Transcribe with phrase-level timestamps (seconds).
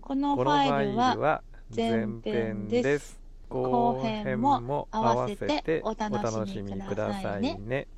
[0.00, 1.42] このファイルは
[1.74, 3.18] 前前編編です。
[3.48, 3.62] 後
[3.96, 7.88] 後編編もも合合わわせておお楽楽ししみみくだささいね。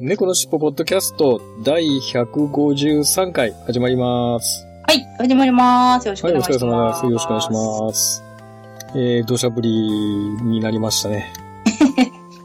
[0.00, 4.66] 猫のしっぽポッドキャスト第153回始まります。
[4.86, 6.06] はい、始まります。
[6.06, 6.96] よろしくはい、おお願いし疲れ様です。
[6.96, 7.04] ます。
[7.04, 8.24] よろしくお願いします。
[8.94, 11.47] えー、土砂降りになりましたね。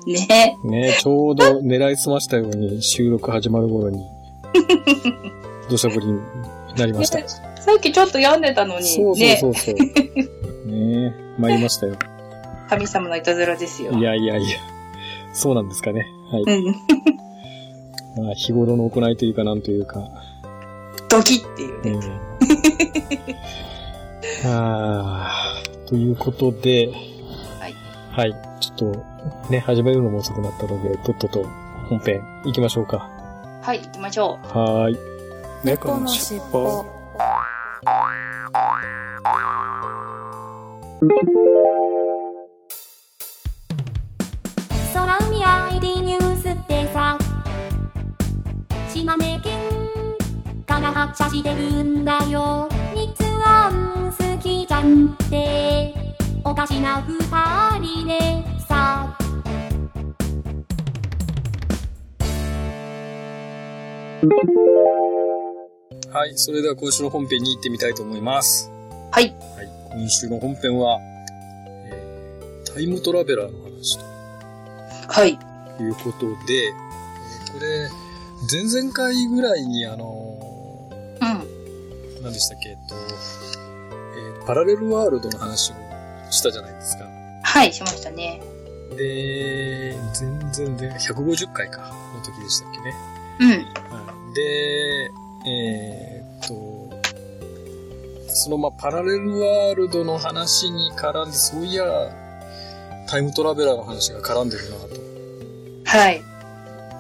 [0.04, 0.28] す。
[0.28, 4.06] ねね、ちょうど狙いすましたように収録始まる頃に、
[5.70, 6.20] 土砂降りに
[6.78, 7.28] なりました。
[7.28, 9.76] さっきちょっと病んでたのに、そうそうねそうそう。
[10.70, 11.96] ね参りましたよ。
[12.70, 13.94] 神様のいたずらですよ。
[13.94, 14.58] いやいやいや。
[15.34, 16.08] そうなんですかね。
[16.32, 16.44] はい。
[16.44, 16.76] うん。
[18.24, 20.08] まあ、日頃の行いというかなんというか。
[21.10, 22.08] ドキっていううんね。
[24.46, 26.90] あーということで、
[27.60, 27.76] はい。
[28.12, 28.36] はい。
[28.60, 29.04] ちょっと、
[29.50, 31.44] ね、始めるのも遅くなったので、とっとと
[31.90, 33.10] 本編行きましょうか。
[33.62, 34.98] はい、行きましょはーい。
[35.64, 36.86] 猫のしっぽ。
[44.94, 47.18] 空海 ID ニュースってさ
[48.94, 49.60] 島根県
[50.66, 53.14] から発車してるんだよ日
[53.46, 55.94] 安好きじゃんって
[56.44, 57.20] おかしな二
[57.80, 58.53] 人で
[66.14, 66.34] はい。
[66.38, 68.72] それでは今週の本編に行ってみたいと思います。
[68.72, 68.74] う。
[69.12, 69.26] はい。
[69.26, 69.70] はい。
[69.92, 74.00] 今週の本編は、えータイムトラベラーの話
[75.10, 75.38] はい。
[75.78, 77.90] ということで、えーこれ、
[78.50, 80.40] 前々回ぐらいにあの
[81.22, 81.28] うん。
[81.28, 85.76] ー何でしたっけ、えっと、えーパラレルワールドの話を
[86.32, 87.06] したじゃないですか。
[87.44, 88.42] はい、しましたね。
[88.98, 92.96] で、全然で、150回か、の時でしたっけね。
[93.40, 93.50] うん。
[93.50, 94.03] はい、
[94.34, 95.12] で、
[95.46, 96.90] えーっと、
[98.28, 101.86] そのまあパラレルワールドの話に絡んで、そういや、
[103.08, 104.88] タイムトラベラーの話が絡んでるなと
[105.86, 106.22] はい。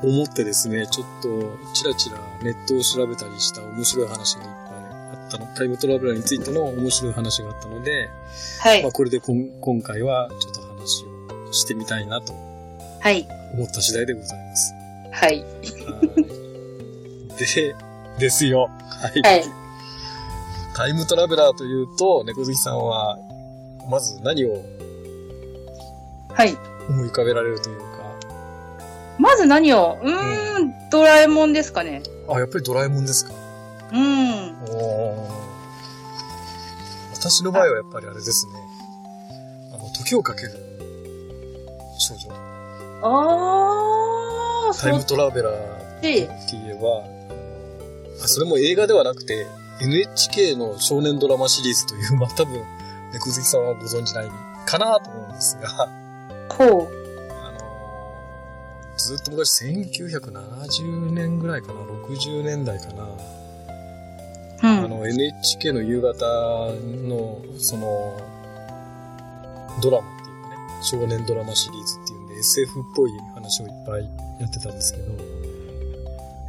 [0.03, 1.29] 思ってですね、ちょっと
[1.73, 4.55] チラチラネットを調べたりした面白い話がいっぱい
[5.23, 8.09] あったの、タイムトラベラーについての面白い話があったので、
[8.59, 8.91] はいまあ。
[8.91, 11.05] これでこん今回はちょっと話
[11.49, 12.33] をしてみたいなと
[12.99, 13.25] はい。
[13.53, 14.73] 思った次第でございます。
[15.11, 15.39] はい。
[15.39, 16.42] はい
[17.37, 17.75] で、
[18.19, 18.69] ですよ。
[18.89, 19.21] はい。
[19.21, 19.43] はい。
[20.75, 23.17] タイムトラベラーというと、猫好きさんは、
[23.89, 24.63] まず何を
[26.33, 26.57] はい。
[26.89, 27.85] 思い浮かべられるというか、
[29.19, 29.99] まず何を？
[30.01, 32.01] うーん、ドラえもんですかね。
[32.27, 33.33] あ、やっぱりドラえもんですか
[33.91, 34.55] うん。
[34.69, 35.29] お
[37.13, 38.53] 私の場合はやっぱりあれですね。
[39.73, 40.51] あの、時をかける
[41.99, 42.31] 少女。
[43.03, 46.57] あー、タイムそトラベラーっってち。
[46.57, 47.22] 言えば、あ
[48.17, 49.47] それも映画ではなくて、
[49.81, 52.61] NHK の少年ドラマシリーズという、 まあ多分、
[53.13, 54.31] 猫好きさんはご存知ない
[54.65, 55.89] かなと思うんですが、
[56.49, 56.67] こう。
[57.31, 57.63] あのー
[58.95, 63.07] ずっと昔、1970年ぐらいかな、60年代かな、
[64.63, 64.85] うん。
[64.85, 66.71] あの、NHK の夕方
[67.07, 68.15] の、その、
[69.81, 74.09] ドラマっていうかね、少年ドラマシリーズっていうんで、SF っぽい話をいっぱい
[74.39, 75.11] やってたんですけど、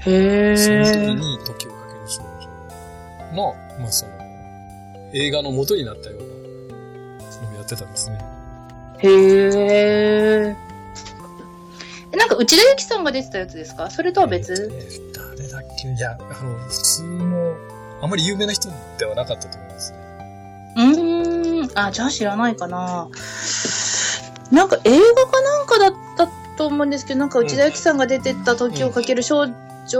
[0.07, 1.15] へその時ー。
[1.15, 4.13] に時をかける少女の、まあその、
[5.13, 6.27] 映画の元になったような
[7.49, 8.19] のをやってたんですね。
[8.99, 10.57] へー。
[12.13, 13.91] えなんか内田有紀さんが出てたやつですか？
[13.91, 15.89] それとは別、えー誰だっけ？
[15.89, 17.57] いや、あの、普通の、
[18.03, 18.69] あまり有名な人
[18.99, 19.99] ではなかったと思いますね。
[20.77, 21.79] うーん。
[21.79, 23.09] あ、じゃあ知らないかな。
[24.53, 29.55] なんか映画かなんかだったと思うんですけど、なんか内田有紀さんが出てた時をかける少女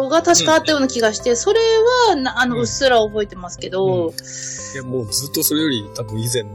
[0.09, 1.61] が確かあったような気がして、それ
[2.09, 4.13] はな、あの、うんうっすら覚えてますけど、
[4.75, 6.51] いや、もうずっとそれより多分以前の、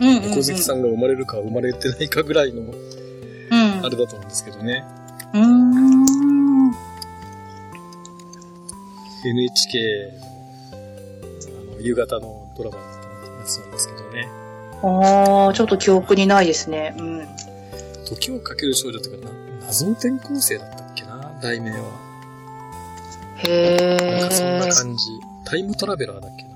[0.00, 0.22] うん、うん、うん。
[0.22, 3.84] 猫好きさんが生まれるか生まれてないかぐらいの、うん。
[3.84, 4.84] あれだと思うんですけどね。
[5.34, 5.98] うーん。
[9.24, 10.12] NHK
[10.72, 12.86] の、あの、夕方のドラマだっ
[13.22, 14.28] たやつなんですけどね。
[14.82, 16.94] ああ、ちょっと記憶にないですね。
[16.98, 17.28] うん。
[18.06, 19.30] 時をかける少女とかな、
[19.66, 21.07] 謎の転校生だったっけな、
[21.40, 21.78] 題名は。
[23.36, 24.70] へなんかそんなえ。
[24.70, 25.04] 感じ。
[25.44, 26.48] タイムトラベラーだっけな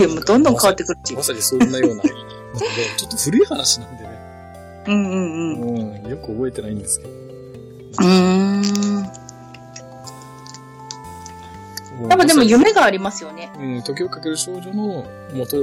[0.00, 1.22] いやもうどんどん変わってくるま。
[1.22, 2.02] さにそんなような。
[2.02, 4.10] ちょっと古い話なんでね。
[4.86, 6.04] うんうんうん。
[6.04, 7.10] うん、よく覚えてないんですけど。
[7.12, 8.60] うーん。
[12.08, 13.52] やっぱでも夢がありますよね。
[13.58, 15.56] うん、時をかける少女の元、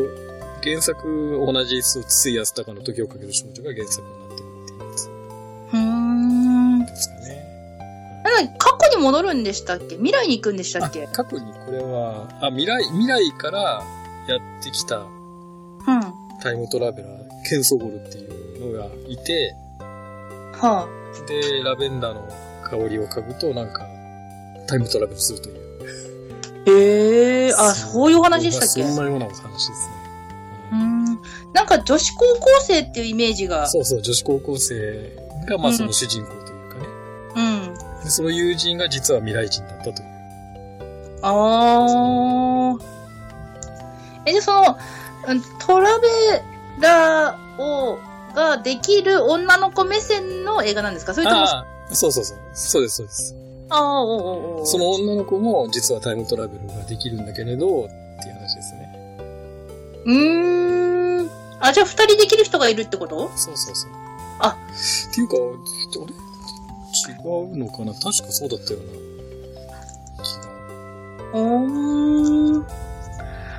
[0.63, 4.26] 原作同じ筒井康隆の時をかける少女が原作に
[8.97, 9.95] に戻るんでしたっけ？
[9.95, 11.05] 未来に行くんでしたっけ？
[11.05, 13.83] あ過去にこれは、あ、未来、未来から
[14.27, 15.09] やってきたうん。
[16.41, 19.55] タイムトラベラー、ケンソゴルっていうのがいて、
[20.53, 20.87] は
[21.27, 22.27] で、ラベンダーの
[22.63, 23.87] 香りを嗅ぐとなんか、
[24.67, 25.57] タイムトラベルするという。
[26.67, 26.71] あ。
[26.71, 27.53] へえ。
[27.53, 28.83] あ、そういうお話でしたっけ？
[28.83, 29.95] そんなようなお話ですね。
[30.71, 31.05] うーん。
[31.53, 33.67] なんか女子高校生っていうイメージが。
[33.67, 35.15] そうそう、女子高校生
[35.47, 36.36] が、まあその主人公。
[38.07, 40.07] でその友人が実は未来人だったという。
[41.21, 42.83] あー。
[44.25, 44.77] え、で、その、
[45.27, 46.07] うんトラベ
[46.79, 47.99] ラーを、
[48.33, 51.13] ができる女の子目線の映画なんですか？
[51.13, 52.37] それとも、あああ、そうそうそう。
[52.53, 53.35] そうです、そうです。
[53.69, 57.87] あー、おうおうおうその女の子も実はタイムトラベルができるんだけれど、っ
[58.23, 59.17] ていう話ですね。
[60.05, 61.29] うーん。
[61.59, 63.29] あ、じゃあ二人できる人がいるってこと？
[63.35, 63.91] そうそうそう。
[64.39, 65.39] あっていうか、あ
[66.07, 66.13] れ？
[67.11, 67.93] 違うのかな？
[67.93, 68.87] 確かそうだったような
[70.23, 71.39] 気が。
[71.39, 72.63] おー。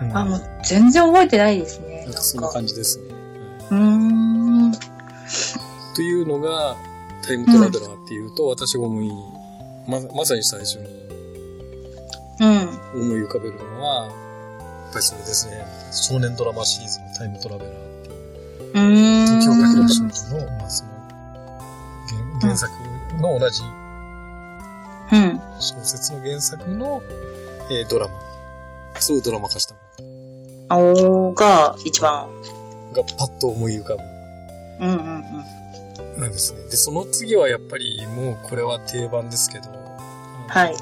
[0.01, 2.05] うんあ、もう全然覚えてないですね。
[2.05, 3.05] なんかそんな感じですね。
[3.71, 4.73] うーん。
[5.97, 6.77] というのが、
[7.27, 9.11] タイムトラベラーっていうと、私が思い、
[9.89, 10.87] ま、まさに最初に
[12.41, 12.69] うん。
[12.95, 15.67] 思い浮かべるのは、やっぱりそれですね。
[15.91, 18.17] 少年ドラマシリーズのタイムトラベラーっていう。
[18.75, 19.41] うーん。
[19.41, 20.91] 時をかける少女の、まあその、
[22.41, 22.73] 原原作
[23.19, 23.63] の同じ
[25.13, 25.41] うん。
[25.61, 27.03] 小説の原作の、
[27.71, 28.15] えードラマ。
[29.01, 29.81] そういうドラマ化したも
[30.69, 32.29] 青が一番。
[32.93, 34.03] のがパッと思い浮かぶ。
[34.81, 36.21] うんうんうん。
[36.21, 36.63] なんですね。
[36.65, 39.69] で、その次はやっぱりもうこれは定番ですけど、
[40.49, 40.77] はい。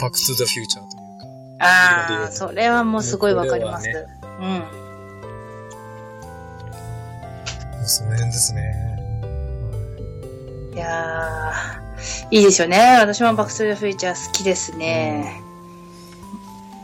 [0.00, 3.86] バックトゥザフューチャーというか、ああ、それはもうすごいわかります。
[3.86, 4.06] これ
[4.40, 4.48] うん。
[4.50, 4.64] も
[7.82, 8.91] うその辺ですね。
[10.74, 12.96] いやー、いいですよね。
[13.00, 15.42] 私もバックトゥザフューチャー好きですね。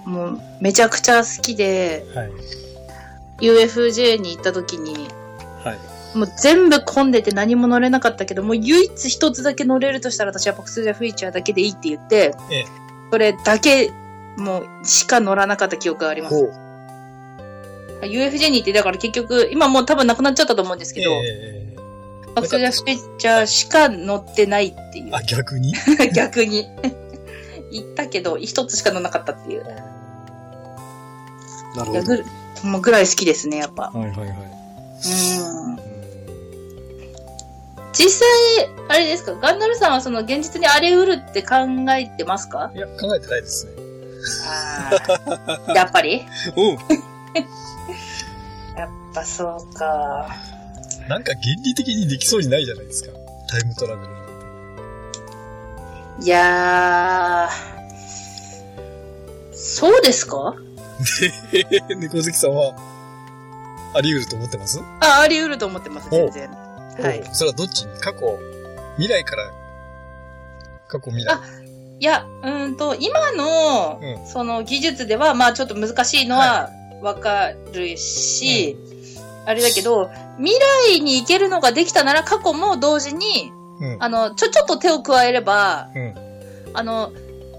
[0.04, 2.30] もう、めちゃくちゃ好きで、はい。
[3.40, 5.08] USJ に行った時に、
[5.64, 6.18] はい。
[6.18, 12.64] もう全部混んでて何も乗れなかったけど、もう唯一一つだけ乗れるとしたら私はバックトゥザフューチャーだけでいいって言って、ええ
[13.10, 13.90] それだけ、
[14.36, 16.50] もう、しか乗らなかった記憶があります。
[18.02, 21.67] UFJ に行って、だから結局、今もう多分なくなっちゃったと思うんですけど、え
[22.40, 25.16] バックトゥザフューチャーしか乗ってないっていうー、。
[25.16, 25.72] あ、逆に？
[26.14, 26.66] 逆に。
[27.70, 29.64] 行ったけど、一つしか乗らなかったっていう。
[29.64, 29.84] なる
[31.76, 31.92] ほど。
[31.92, 32.24] いやぐ
[32.68, 33.90] もうぐらい好きですね、やっぱ。
[33.94, 34.28] はいはいはい。
[34.28, 34.32] う
[35.74, 35.78] ん。
[37.92, 38.26] 実際、
[38.88, 41.56] あれですか、ガンダルさんはその現実にあれ売るって考
[41.96, 42.70] えてますか？
[42.74, 43.72] いや、考えてないですね。
[44.46, 44.90] あ
[45.68, 45.72] あ。
[45.72, 46.24] やっぱり？
[46.56, 46.68] うん。
[48.76, 50.26] やっぱそうか。
[51.08, 53.10] なんか原理的にできそうにないじゃないですか。
[53.48, 54.18] タイムトラベル。
[56.20, 60.54] いやー、そうですか？
[61.96, 62.74] 猫好きさんは、
[63.94, 64.80] あり得ると思ってます？
[65.00, 66.50] あ、あり得ると思ってます、全然。
[66.50, 67.20] はい。
[67.20, 67.86] おそれはどっち？
[67.86, 68.38] に過去、
[68.96, 69.50] 未来から、
[70.88, 71.32] 過去未来。
[71.32, 71.40] あ
[72.00, 74.26] いや、うーんと、今の、うん。
[74.26, 78.76] その技術では、まあちょっと難しいのはわかるし、
[79.48, 80.54] あれだけど、未
[80.92, 83.50] 来に行けるのができたなら過去も同時に、
[83.80, 83.96] うん。
[83.98, 86.14] あの、ちょ、ちょっと手を加えれば、うん。
[86.74, 87.12] あの、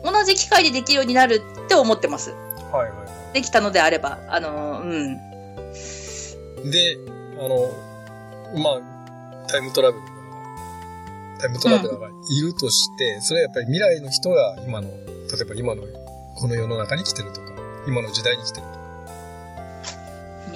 [0.03, 2.29] 同じ機械でできるようになるって思ってます。
[2.29, 4.19] はいはいはできたのであれば。
[4.29, 5.17] あの、うん。
[6.63, 6.71] い。
[6.71, 6.99] で、
[7.39, 7.71] あの、
[8.61, 10.11] まあ、タイムトラベルが、
[11.39, 14.95] タイムトラベラーがいるとして、それはやっぱり未来の人が今の、例
[15.41, 15.81] えば今の、
[16.35, 17.47] この世の中に来てるとか、
[17.87, 18.78] 今の時代に来てるとか。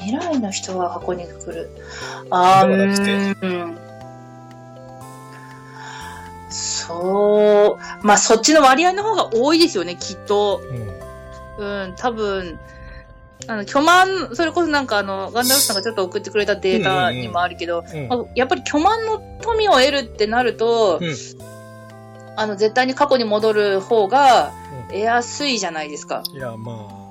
[0.04, 1.70] 未来の人が箱に来る。
[2.30, 3.78] あー、どうん。
[6.50, 8.06] そう。
[8.06, 10.62] まあ、そっちの割合の方が多いですよね、きっと。
[11.58, 11.86] うん。
[11.86, 12.60] うん、多分、
[13.48, 17.84] あの、巨万、それこそなんかあの、ガンダルフさんがちょっと送ってくれたデータにもあるけど、
[18.36, 21.16] やっぱり巨万の富を得るってなると、うん
[22.36, 24.52] あの、絶対に過去に戻る方が
[24.88, 26.24] 得やすいじゃないですか。
[26.34, 27.03] いや、まあ、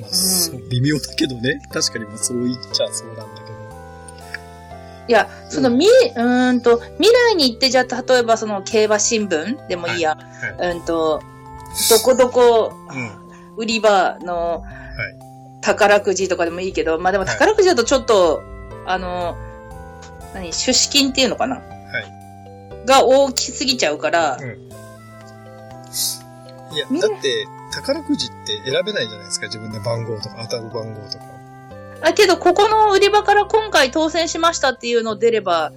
[0.00, 1.60] まあ、そう微妙だけどね。
[1.72, 3.54] 確かにまあそう言っちゃそうなんだけど。
[5.06, 11.20] いや、そのみ、うーんと、未来に行って、じゃあ、例えばその競馬新聞でもいいや、はうんと、
[11.90, 12.96] どこどこい。
[12.96, 13.10] うん。
[13.56, 15.60] 売り場のはい。
[15.60, 18.42] 宝くじとかでもいいけど、まあでもはい宝くじだとちょっと、
[18.86, 19.36] あの、
[20.34, 21.56] 何、出資金っていうのかな？
[21.56, 22.86] はい。
[22.86, 24.38] が大きすぎちゃうから、
[26.72, 29.46] いや、ねだって、宝くじって選べないじゃないですか。
[29.46, 31.24] 自分で番号とか、当たる番号とか。
[32.02, 35.72] あけど、ここの売り場から今回当選しましたっていうの出れば、はい。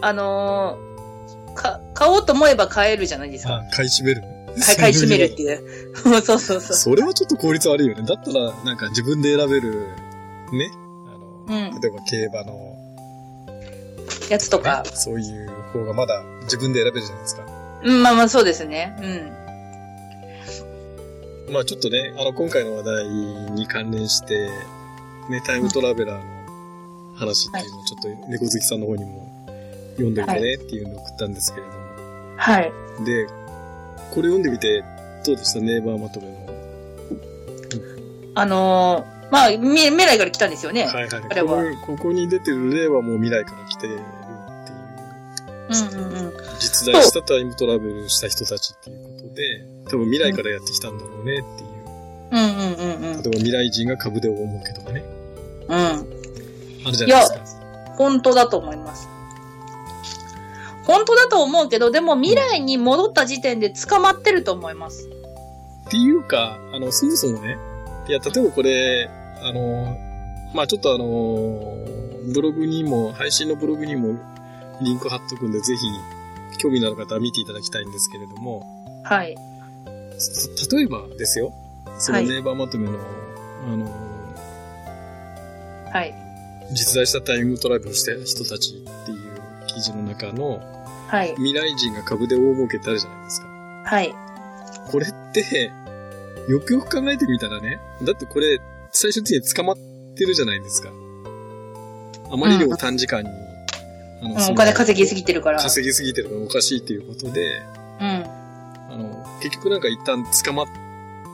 [0.00, 0.92] あのー
[1.54, 3.56] か、買おうと思えば買えるじゃないですか。
[3.56, 4.22] あ、買い占める。
[4.22, 5.62] はい、買い占めるっていう。
[6.22, 6.76] そうそうそう。
[6.76, 8.02] それはちょっと効率悪いよね。
[8.06, 9.86] だったら、なんか自分で選べる、
[10.52, 10.70] ね。
[11.48, 12.76] あの、うん例えば競馬の、
[14.28, 14.90] やつとかね。
[14.94, 17.42] そういう方がまだ自分で選べるじゃないですか。
[17.82, 18.96] うん、まあまあそうですね。
[19.00, 19.41] うん。
[21.50, 24.48] まあちょっとね、あの、今回の話題に関連して、
[25.30, 26.24] ね、タイムトラベラー
[27.12, 29.56] の話っていうのをちょっと猫好きさんの方にも
[29.92, 31.78] 読んでみてねっていうのを送ったんですけれども。
[32.36, 32.72] はい。
[33.04, 34.82] で、これ読んでみて、
[35.24, 35.60] どうでした？
[35.60, 36.32] ネイバーまとめの。
[38.34, 40.84] あのーまあ、み未来から来たんですよね。
[40.84, 41.22] はいはい。
[41.30, 43.88] あれはここここに出てる例はもう未来から来て
[45.72, 46.32] う、うんうんうん。
[46.58, 51.72] 実在したタイムトラベルした人たちっていうことで、多分未来からやってきたんだろうねっていう。
[52.32, 55.04] うんうんうんうん例えば未来人が株で大儲けとかね。
[55.68, 55.78] うん。
[56.86, 57.62] あるじゃないですか。
[57.96, 59.08] 本当だと思います。
[60.84, 65.08] 本当だと思うけど、でも未来に戻った時点で捕まってると思います。
[65.86, 67.56] っていうか、あの、そもそもね、
[68.08, 69.10] いや、例えばこれ、
[69.42, 69.96] あの、
[70.54, 71.76] まあちょっとあの、
[72.32, 74.18] ブログにも、配信のブログにも
[74.82, 75.86] リンク貼っとくんで、ぜひ、
[76.58, 78.62] 興味のある方は見ていただきたいんですけれども、
[79.04, 79.36] はい。
[80.18, 81.52] す例えばですよ、
[81.98, 82.98] そのはいネイバーまとめの、
[83.68, 83.84] あの、
[85.90, 86.14] はい。
[86.72, 90.60] 実在したタイムトラベルした人たちっていう記事の中の、
[91.08, 91.34] はい。
[91.36, 93.46] 未来人が株で大儲けってあるじゃないですか。
[93.84, 94.14] はい。
[94.90, 95.70] これって、
[96.48, 98.60] よくよく考えてみたらね、だってこれ、
[98.90, 99.76] 最終的に捕まっ
[100.16, 100.90] てるじゃないですか。
[102.30, 103.30] あまりにも短時間に、
[104.22, 105.58] あのうんお金稼ぎすぎてるから。
[105.60, 107.62] 稼ぎすぎてるのがおかしいっていうことで、
[108.00, 108.08] うん。
[108.08, 108.42] うん
[108.92, 110.66] あの、結局なんか一旦捕まっ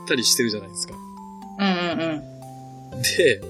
[0.07, 0.93] たりしてるじゃないですか。
[1.59, 1.67] うん
[2.93, 3.01] うん。
[3.01, 3.41] で、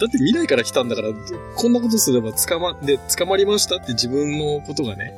[0.00, 1.08] だって未来から来たんだから、
[1.56, 5.14] こんなことすれば捕ま、で、捕まりましたって自分のことがね、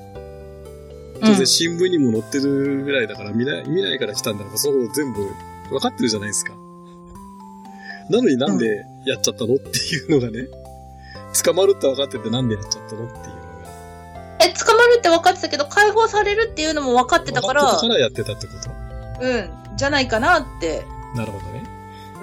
[1.21, 5.21] 当然新聞にも載ってるぐらいだから、未来、未来から来たんだから、そのこと全部
[5.71, 6.55] 分かってるじゃないですか。
[8.11, 10.49] なのになんでやっちゃったのっていうのがね、
[11.45, 13.29] 捕まるって分かっててなんでやっちゃったのっていうのが。
[14.41, 18.53] え、捕まるって分かってたけど、解放されるっていうのも分かってたから、分かってたからやってたってこ
[19.21, 19.51] うん。
[19.77, 20.85] じゃないかなって。
[21.15, 21.65] となるほどね。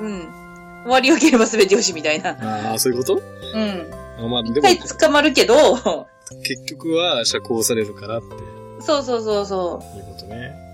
[0.01, 0.83] うん。
[0.83, 2.31] 終わりよければ全てよしみたいな。
[2.71, 3.15] ああ、そういうこと？
[3.15, 3.93] うん。
[4.19, 6.07] あまあ、でも一回、捕まるけど、
[6.43, 8.27] 結局は釈放されるからって
[8.81, 10.68] そうそうそうそいうことね。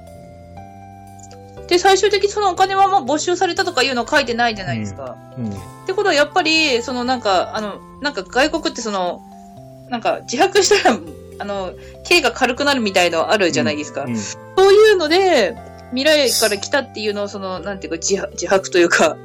[1.65, 1.69] う。
[1.69, 5.17] で、最終的にそのお金はもう没収されたとかいうの書いてないじゃないですか。
[5.38, 5.50] うん。
[5.50, 5.53] っ
[5.86, 9.22] てことはやっぱり、そのなんか、あの、なんか外国ってその、
[9.89, 11.00] なんか自白したら、
[11.39, 11.74] あの、
[12.05, 14.03] 刑が軽くなるみたいのあるじゃないですか。
[14.03, 14.17] うん。
[14.17, 15.55] そういうので、
[15.91, 19.17] 未来から来たっていうのを、その、なんていうか自白、自白というか、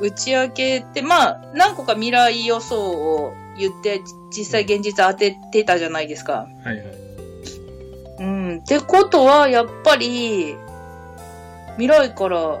[0.00, 4.02] 打ち明けて、まあ、何個か未来予想を言って、
[4.36, 6.46] 実際現実当ててたじゃないですか。
[6.64, 6.86] はいはい。
[8.18, 8.58] うん。
[8.58, 10.56] ってことは、やっぱり、
[11.78, 12.60] 未来から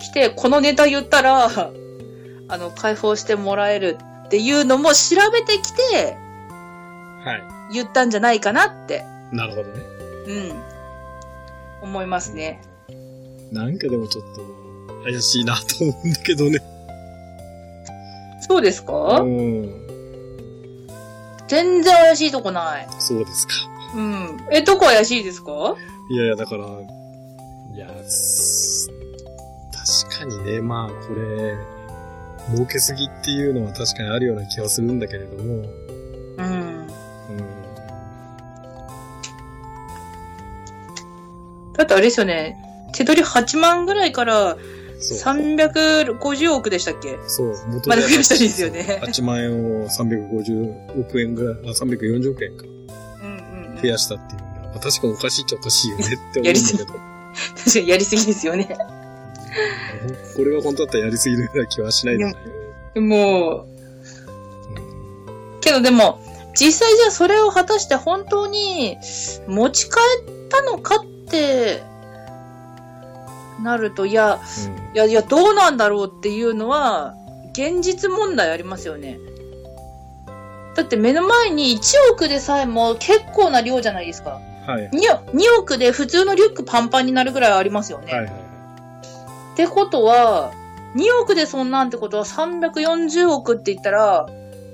[0.00, 1.46] 来て、このネタ言ったら、
[2.48, 6.16] あの、解放してもらえるっていうのも調べてきて、
[7.24, 7.34] は
[7.70, 7.74] い。
[7.74, 9.82] 言ったんじゃないかなって、なるほどね。
[10.26, 11.88] うん。
[11.90, 12.60] 思いますね。
[13.52, 16.58] なんかでもちょっと怪しいなと思うんだけどね。
[18.40, 19.86] そうですか、うん。
[21.48, 22.86] 全然怪しいとこない。
[22.98, 23.52] そうですか。
[23.94, 24.36] うん。
[24.50, 25.74] え、どこ怪しいですか？
[26.10, 26.64] いやいや、だから、
[27.78, 28.90] いや、す
[30.10, 31.56] 確かにね、まあ、これ、
[32.52, 35.64] 儲けすぎっていうのは確かにあるような気はするんだけれども、うん。
[36.38, 36.88] うん。
[41.72, 42.56] だってあれですよね。
[42.92, 44.56] 手取り8万ぐらいから
[44.98, 45.18] そう。
[45.36, 47.16] 350億でしたっけ？
[47.28, 52.64] そう、元まだ増やしたいですよね8万円を350億円ぐらい、あ、340億円か。
[52.64, 52.72] うん
[53.76, 53.80] うん。
[53.80, 57.17] 増やしたっていうのは、まあ、確かにおかしいっちゃおかしいよねって思うんだけど。
[57.56, 58.76] 確かにやりすぎですよね。
[60.36, 62.38] これが本当だったらやりすぎるような気はしないでもな
[62.96, 63.00] い。
[63.00, 63.78] もう、うん
[65.60, 66.20] けどでも、
[66.54, 68.96] 実際じゃあそれを果たして本当に
[69.46, 69.90] 持ち帰
[70.46, 71.82] ったのかって、
[73.62, 74.40] なると、いや、
[74.94, 77.14] いや、いや、どうなんだろうっていうのは、
[77.52, 79.18] 現実問題ありますよね。
[80.74, 84.40] だって目の前に1億でさえも結構な量じゃないですか。
[84.68, 84.90] はい。
[84.90, 85.00] 2,
[85.32, 88.12] 2億で普通のリュックパンパンになるぐらいありますよね。
[88.12, 88.30] はいはい。
[88.30, 90.52] ってことは、
[90.94, 94.28] 2億でそんなんってことは340億って言ったら、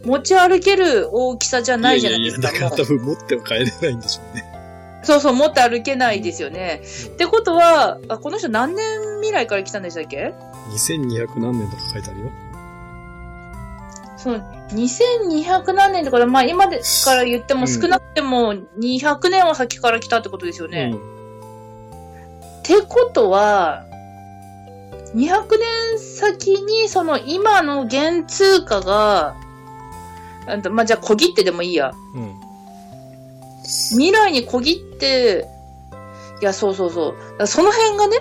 [0.04, 2.48] 持ち歩ける大きさじゃないじゃないですか。
[2.48, 4.44] やいやいや、だから多分持っては帰れないんでしょうね。
[5.04, 6.82] そうそう、持って歩けないですよね。
[7.06, 8.84] ってことは、あこの人何年
[9.20, 10.34] 未来から来たんでしたっけ
[10.72, 12.32] ？2200何年とか書いてあるよ。
[14.24, 14.38] その、
[14.70, 20.94] 2200何年とかで、まあ今でから言っても少なくても200年は先から来たってことですよね。
[22.60, 23.84] ってことは、
[25.14, 29.36] 200年先にその今の現通貨が、
[30.48, 31.92] うんとまあ、じゃあ小切ってでもいいや。
[32.14, 32.22] うん。
[32.22, 32.34] うん。
[33.62, 35.46] 未来に小切って、
[36.40, 37.46] いや、そうそうそう。
[37.46, 38.16] その辺がね、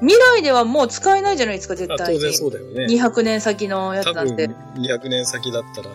[0.00, 2.20] 未来ではもう使えないじゃないですか、絶あ対に。
[2.20, 2.86] 当然そうだよね。
[2.86, 4.56] 200年先のやつ多なんて分。
[4.82, 5.88] 200年先だったら、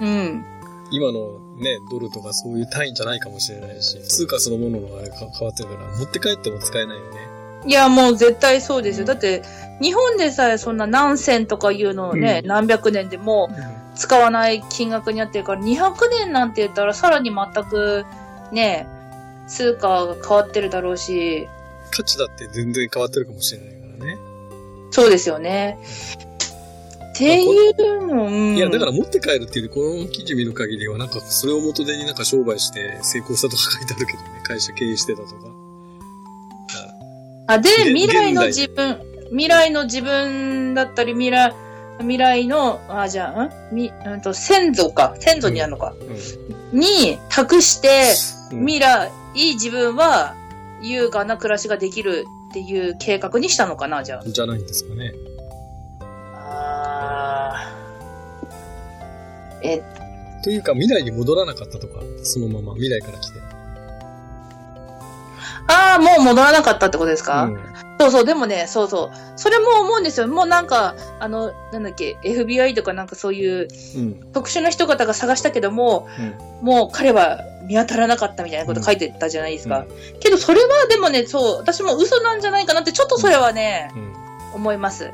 [0.00, 0.44] うん。
[0.90, 7.34] 今のね、ドルとかそういう単位じゃないかもしれないし、通貨そのもののあれが変わってるから、持って帰っても使えないよね。
[7.66, 9.02] いや、もう絶対そうですよ。
[9.02, 9.42] うんだって、
[9.80, 13.50] 日本でさえそんな何銭とかいうのをね、うん何百年でも
[13.94, 18.04] 使わない金額になってるから、200年なんて言ったらさらに全く、
[18.52, 18.86] ね、
[19.46, 21.48] 通貨が変わってるだろうし、
[21.94, 24.18] 価値だって全然変わってるかもしれないからね。
[24.90, 25.78] そうですよね。
[27.12, 28.56] っていうの、うん。
[28.56, 34.24] いや、だから持って帰るっていう、この記事見る限りは、なんか、それを元手になんか商売して成功したとか書いてあるけどね。
[34.42, 35.34] 会社経営してたとか。
[37.46, 38.98] あ、で、現未来の現自分、
[39.30, 41.54] 未来の自分だったり、未来、
[41.98, 43.52] 未来の、あ、じゃあ、ん？
[43.72, 45.14] み、うんと、先祖か。
[45.20, 45.94] 先祖になるのか。
[46.72, 48.14] に託して、
[48.50, 48.66] うん。
[48.66, 50.34] 未来、いい自分は
[50.88, 55.12] 優雅な暮らしができるっていう計画にしたのかな、じゃじゃないんですかね。
[56.34, 57.52] あ。
[57.54, 59.82] あーえ、
[60.42, 63.53] というか、未来に戻らなかったとか、そのまま未来から来て。
[65.98, 67.58] もう戻らなかったってことですか、うん。
[68.00, 69.16] そうそう、でもね、そうそう。
[69.36, 70.28] それも思うんですよ。
[70.28, 74.14] もうなんか、あの、なんだっけ、FBI とかなんかそういううん。
[74.32, 76.08] 特殊な人方が探したけども、
[76.60, 79.86] もう彼は見当たらなかったみたいなこと書いてたじゃないですか。
[80.20, 84.12] けどそれはでもね、そう、私も嘘なんじゃないかなって、ちょっとそれはね、うん。
[84.54, 85.10] 思います。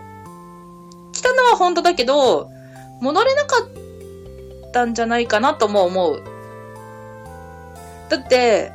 [1.13, 2.51] 来たのは本当だけど、
[3.01, 6.23] 戻れなかったんじゃないかなとも思う。
[8.09, 8.73] だって、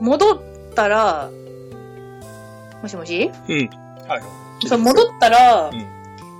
[0.00, 0.40] 戻
[0.76, 1.30] ったら、
[2.82, 3.30] もしもし？
[3.48, 3.70] うん。
[4.08, 4.22] はい。
[4.68, 5.86] そう、戻ったら、うん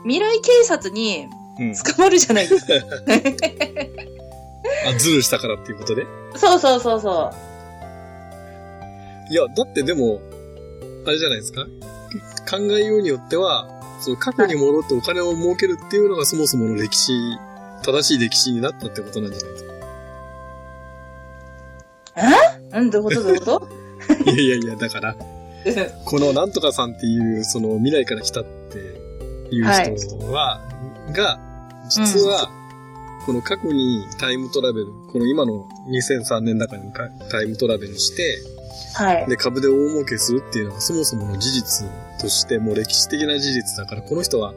[0.04, 1.26] 未来警察に
[1.58, 1.74] うん。
[1.74, 2.74] 捕まるじゃないですか。
[4.88, 6.06] あ、ズルしたからっていうことで？
[6.36, 7.30] そうそうそうそ
[9.30, 10.20] いや、だってでも、
[11.06, 11.66] あれじゃないですか？
[12.48, 13.66] 考えようによっては、
[14.00, 17.12] その過去に戻ってお金を儲けるっていうのがそもそもの歴史、
[17.82, 19.72] 正しい歴史になったってことなんじゃないですか？
[22.78, 22.80] う。
[22.80, 23.22] うん、どういうこと？
[23.24, 23.68] どういうこと？
[24.24, 25.16] いやいやいや、だから、
[26.04, 28.78] このなんとかさんっていう、その未来から来たって
[29.54, 30.60] いう人は、
[31.12, 31.38] が、
[31.88, 32.50] 実は、
[33.24, 38.38] この過去にタイムトラベル、この今の2003年の中にかタイムトラベルして、
[38.94, 39.26] はい。
[39.28, 41.88] で、株で大儲けするっていうのがそもそもの事実
[42.20, 44.54] として、もう歴史的な事実だから、この人は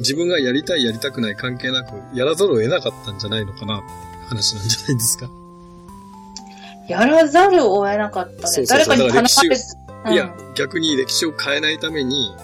[0.00, 3.86] 自分がやりたいやりたくない関係なく、やらざるを得なかったんじゃないのかなって
[4.28, 5.30] 話なんじゃないですか。
[6.88, 8.66] やらざるを得なかったね。
[8.66, 9.58] 誰かに頼まれ
[10.06, 10.12] うん。
[10.12, 12.34] いや、逆に歴史を変えないために、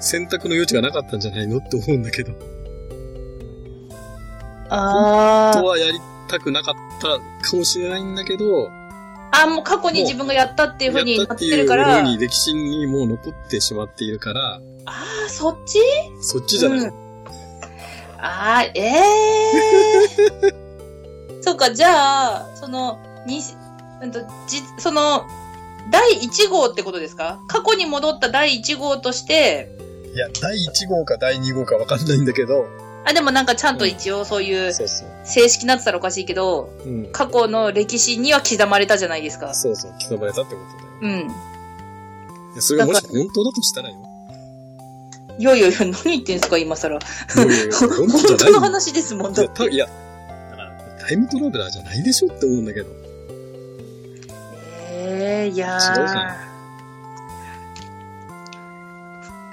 [0.00, 2.32] 選択の余地がなかったんじゃないのって思うんだけど。
[4.68, 5.54] あー。
[5.54, 8.70] 本当はやりたくなかったかもしれないんだけど、
[9.32, 14.60] あ、もう過去に自分がやったっていう風になってるから、やったっていう風に歴史にもう残ってしまっているから、あ
[15.26, 15.78] あ、そっち？
[16.20, 16.88] そっちじゃない、うん。
[16.88, 16.92] あ
[18.18, 20.54] あ、ええー。
[21.42, 23.40] そうか、じゃあ、その、に、
[24.02, 25.26] うんと、じ、その、
[25.90, 27.38] 第1号ってことですか？
[27.48, 29.70] 過去に戻った第1号として、
[30.14, 32.66] いや、第1号か第2号かわかんないんだけど、
[33.04, 34.72] あ、でもなんかちゃんと一応そういう。
[34.72, 37.08] 正式になってたらおかしいけど、うん。
[37.12, 39.54] 過去の歴史には刻まれたじゃないですか。
[39.54, 40.60] そうそう、刻まれたってこ
[41.00, 41.20] とだよ。
[41.22, 41.30] うん。
[42.52, 43.96] いやそれがもし本当だとしたらよ。
[45.38, 46.96] いやいやいや、何言ってんすか、今更。
[46.96, 46.98] い
[47.36, 49.64] やいやいや本 本当の話ですもん、だいや、って。
[49.64, 50.72] たいや、だから、
[51.06, 52.88] タイムトラベラーじゃないでしょって思うんだけど。
[55.26, 56.56] ええいや違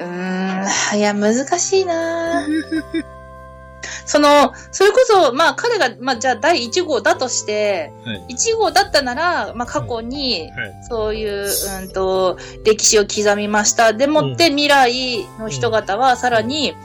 [0.04, 2.46] うん、いや、難しいな
[4.06, 8.26] その、それこそ、まあ彼が、まあじゃあ第1号だとして、はい。
[8.36, 10.74] 1号だったなら、まあ過去に、はい。
[10.90, 11.48] そういう、
[11.82, 13.94] うんと、歴史を刻みました。
[13.94, 16.76] でもって未来の人方はさらに、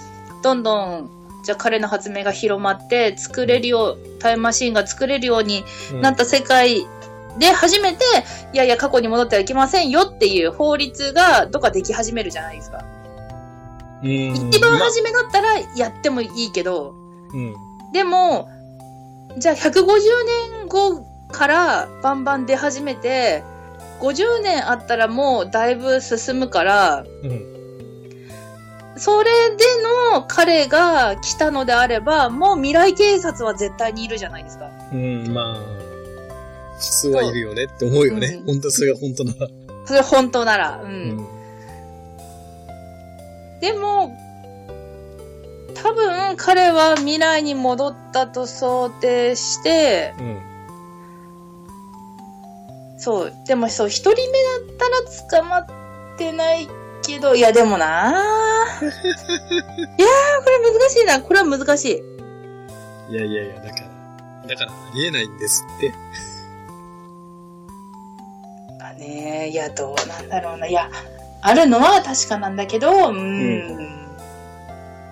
[0.43, 1.11] どんどん、
[1.45, 5.65] じゃあ彼の発明が広まって、作れるよう、タイムマシンが作れるように
[6.01, 6.87] なった世界
[7.39, 8.05] で初めて、
[8.53, 12.85] いやいや過去に戻ってはいけませんよっていう法律がどっかでき始めるじゃないですか。
[14.03, 14.11] うん。
[14.49, 16.95] 一番初めだったらやってもいいけど、
[17.33, 17.55] うん。
[17.93, 18.49] でも、
[19.39, 19.85] じゃあ150
[20.57, 23.43] 年後からバンバン出始めて、
[24.01, 27.59] 50年あったらもうだいぶ進むから、うん。
[28.97, 29.65] それで
[30.13, 34.71] の彼が来たのであれば、もう未来警察は絶対にいるじゃないですか。
[34.93, 35.78] うん、まあ、
[36.79, 38.39] 普通はいるよねって思うよね。
[38.41, 39.49] うん本当それが本当なら。
[39.87, 40.81] それ本当なら。
[40.83, 40.87] う。
[40.87, 41.27] うんん。
[43.61, 44.17] でも、
[45.75, 50.41] 多分彼は未来に戻ったと想定して、うん。
[52.99, 53.33] そう。
[53.47, 54.25] でもそう、一人目だ
[54.75, 55.67] ったら捕まっ
[56.17, 56.69] てない
[57.03, 58.85] けど、いやでもなぁ。
[58.85, 58.95] いやー、
[60.45, 61.21] これ難しいな。
[61.21, 61.85] これは難し
[63.09, 63.13] い。
[63.13, 63.81] いやいやいや、だか
[64.43, 65.93] ら、だからありえないんですって。
[68.99, 70.67] あねいや、どうなんだろうな。
[70.67, 70.91] いや、
[71.41, 74.07] あるのは確かなんだけど、うーん。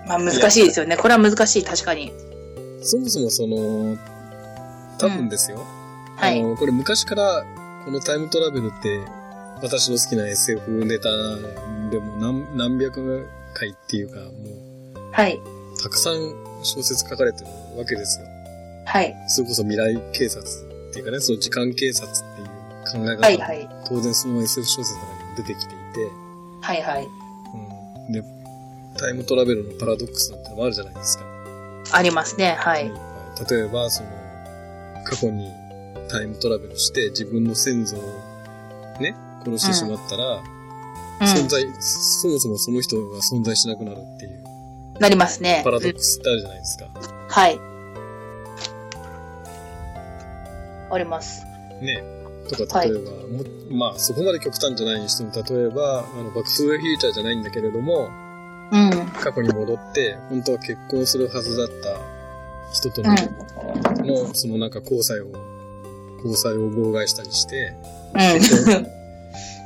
[0.06, 0.96] まあ難しいですよね。
[0.96, 2.12] これは難しい、確かに。
[2.82, 3.96] そもそもその、
[4.98, 5.64] 多分ですよ。
[6.16, 6.40] はい。
[6.40, 7.44] あの、これ昔から、
[7.84, 9.00] このタイムトラベルって、
[9.62, 11.08] 私の好きな SF ネタ
[11.90, 15.36] でも何何百回っていうか、もはい。
[15.36, 17.46] う、たくさん小説書かれてる
[17.78, 18.26] わけですよ。
[18.84, 19.14] はい。
[19.28, 20.42] それこそ未来警察
[20.90, 22.35] っていうかね、その時間警察っ
[22.92, 23.38] 考え方はい。
[23.38, 23.68] はい。
[23.88, 26.10] 当然その SF 小説の中にも出てきていて、
[26.60, 26.82] はい。
[26.82, 27.08] はい。
[28.08, 28.22] うん、で、
[28.98, 31.24] タイムトラベルのパラドックスなんてのもあるじゃないですか。
[31.92, 32.56] ありますね。
[32.58, 32.90] はい。
[33.50, 34.08] 例えば、その、
[35.04, 35.52] 過去に
[36.08, 38.00] タイムトラベルして自分の先祖を
[39.00, 41.26] ね、殺してしまったら、うん。
[41.26, 44.46] 存在、そもそもその人が存在しなくなるっていう
[45.00, 45.62] なりますね。
[45.64, 46.86] パラドうんックスってあるじゃないですか。
[47.28, 47.60] はい。
[50.90, 51.44] あります。
[51.80, 52.02] ね。
[52.46, 58.10] とか、例えば、もまあ、そこまで極端じゃないにしても、例えば、あの、バックトゥーフューチャーじゃないんだけれども、
[58.72, 58.90] うん。
[59.20, 62.00] 過去に戻って、本当は結婚するはずだった
[62.72, 63.14] 人との、
[64.04, 65.30] のそのなんか交際を、
[66.24, 67.74] 交際を妨害したりして、
[68.14, 68.40] うん。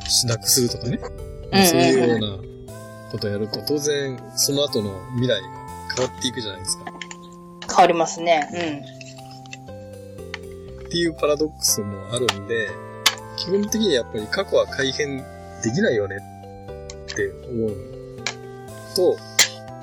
[0.08, 0.98] しなくするとかね。
[1.02, 2.38] うんそういうような
[3.10, 5.48] ことをやると、当然、その後の未来が
[5.96, 6.84] 変わっていくじゃないですか。
[7.68, 8.48] 変わりますね。
[10.90, 12.68] っていうパラドックスもあるんで、
[13.36, 15.18] 基本的にやっぱり過去は改変
[15.62, 17.76] できないよねって思う
[18.96, 19.16] と、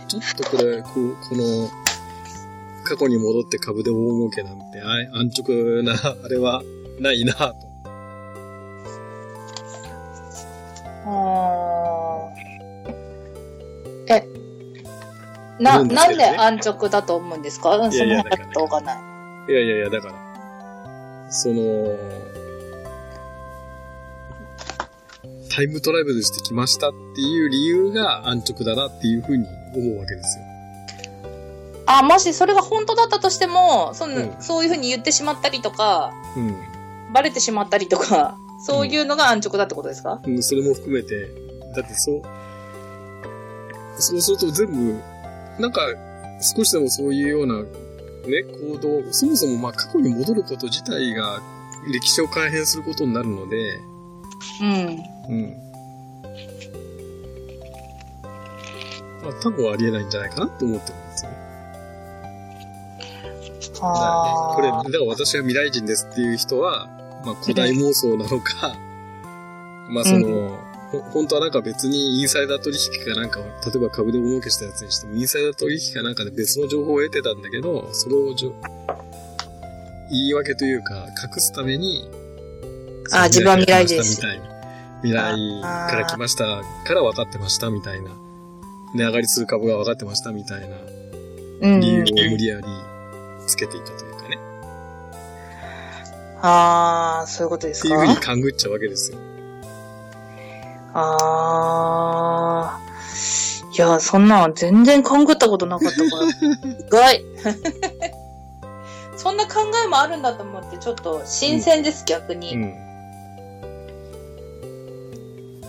[0.10, 1.70] ちょっとこれ、こうこの、
[2.84, 6.62] 過去に戻って株で大儲けなんて、あ安直な、あれは
[7.00, 7.56] ないなと。
[11.06, 11.12] うん。
[11.14, 14.28] あーえ、
[15.64, 17.78] な、なんで安直だと思うんですか？
[17.78, 18.98] うんその辺とわかんない。
[19.50, 20.27] いやいやいや、だから、
[21.30, 21.98] その、
[25.50, 30.46] タイムトラベルしてきましたっていう理由が安直だなっていうふうに思うわけですよ。
[31.88, 34.36] あ、もしそれが本当だったとしても、そのうん。
[34.40, 36.56] そういうふうに言ってしまったりとか、うん。
[37.14, 41.28] バレてしまったりとか、そういうのが安直だってことですか、うん、それも含めて、
[41.76, 42.22] だってそう、
[43.98, 45.00] そうすると全部、
[45.60, 45.82] なんか、
[46.42, 47.64] 少しでもそういうような、
[48.30, 51.42] ね、行動、そもそもまあ過去に戻ること自体が
[51.92, 53.80] 歴史を改変することになるので、
[54.62, 54.68] うん。
[55.30, 55.58] うん。
[59.24, 61.38] まあ多分ありえないんじゃないかなと思ってるんですよね。
[63.74, 66.88] だからあね、これ、だから私が未来人ですっていう人は、
[67.26, 68.76] まあ古代妄想なのか、
[69.90, 78.54] まあその、ほ本当はなんか別にインサイダー取引かなんかを、例えば株で大儲けしたやつにしても、インサイダー取引かなんかで別の情報を得てたんだけど、それをじょ
[80.10, 82.10] 言い訳というか、隠すために、
[83.12, 84.46] あ自分は未来人ですみたいな。
[85.02, 88.12] 未来から来ましたから分かってましたみたいな。
[88.96, 90.76] 値上がりする株が分かってましたみたいな
[91.62, 92.66] うん理由を無理やり
[93.46, 94.40] つけていたというかね。
[96.42, 97.90] ああ、そういうことですか？
[97.90, 99.18] っていうふうに勘ぐっちゃうわけですよ。
[101.00, 102.80] ああ。
[103.72, 106.26] いや、そんなん全然考えたことなかったから。
[106.74, 107.24] 意外。
[109.16, 112.56] そんな考えもあるんだと思って、ちょっと新鮮です、逆に。
[112.56, 112.74] うん。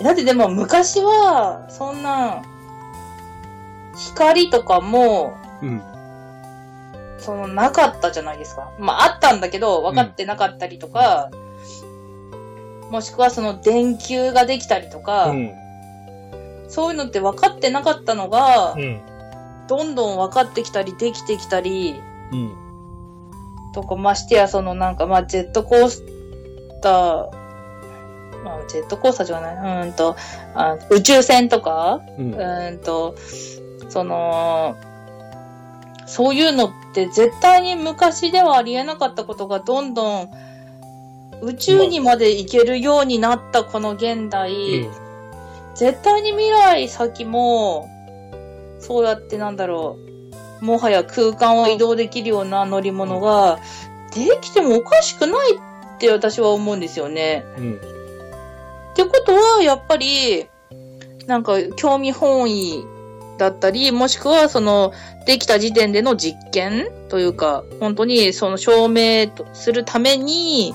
[0.03, 2.43] だってでも昔は、そんな、
[3.97, 5.83] 光とかも、うん。
[7.19, 8.71] その、なかったじゃないですか。
[8.79, 11.31] まあ、あったんだけど、分かってなかったりとか、
[12.91, 15.55] もしくはその、電球ができたりとか、うん。
[16.69, 19.01] そういうのって分かってなかったのが、うん。
[19.69, 22.01] どんどん分かってきたり、できてきたり、
[22.33, 22.53] うん。
[23.75, 26.03] とか、ましてや、そのなんか、まあ、ジェットコース
[26.81, 27.39] ター、
[28.45, 30.17] まあ、ジェットコースターじゃない、うーんと、
[30.55, 32.37] あ宇宙船とか、うんう。
[32.37, 33.15] ーんと、
[33.89, 34.77] その、
[36.07, 40.31] そういうのって絶対に昔ではありえなかったことがどんどん
[41.43, 44.89] 宇宙にまで行けるようになったこの現代、
[45.75, 47.89] 絶対に未来先も、
[48.81, 49.99] そうやってなんだろ
[50.61, 53.59] う、もはや空間を移動できるような乗り物が
[54.15, 57.45] できてもおかしくないって私は思うんですよね。
[57.59, 57.75] うん。
[57.75, 60.47] ってことは、やっぱり、
[61.27, 62.85] なんか、興味本位
[63.37, 64.93] だったり、もしくは、その、
[65.27, 70.75] できた時点での実験というか、本当に、その、証明とするために、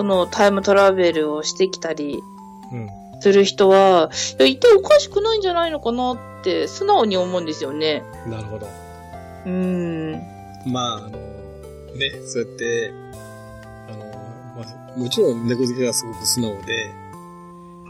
[0.00, 2.22] その、タイムトラベルをしてきたり
[2.72, 2.88] うん。
[3.20, 8.02] する人は、いや、一体おかしくないんじゃないのかなって、素直に思うんですよね。
[8.26, 8.66] なるほど。
[9.44, 10.22] うーん。
[10.64, 11.18] まあ、あの、ね、
[12.24, 12.92] そうやって、
[13.90, 14.04] あの、
[14.56, 16.90] まあ、もちろん猫好きはすごく素直で、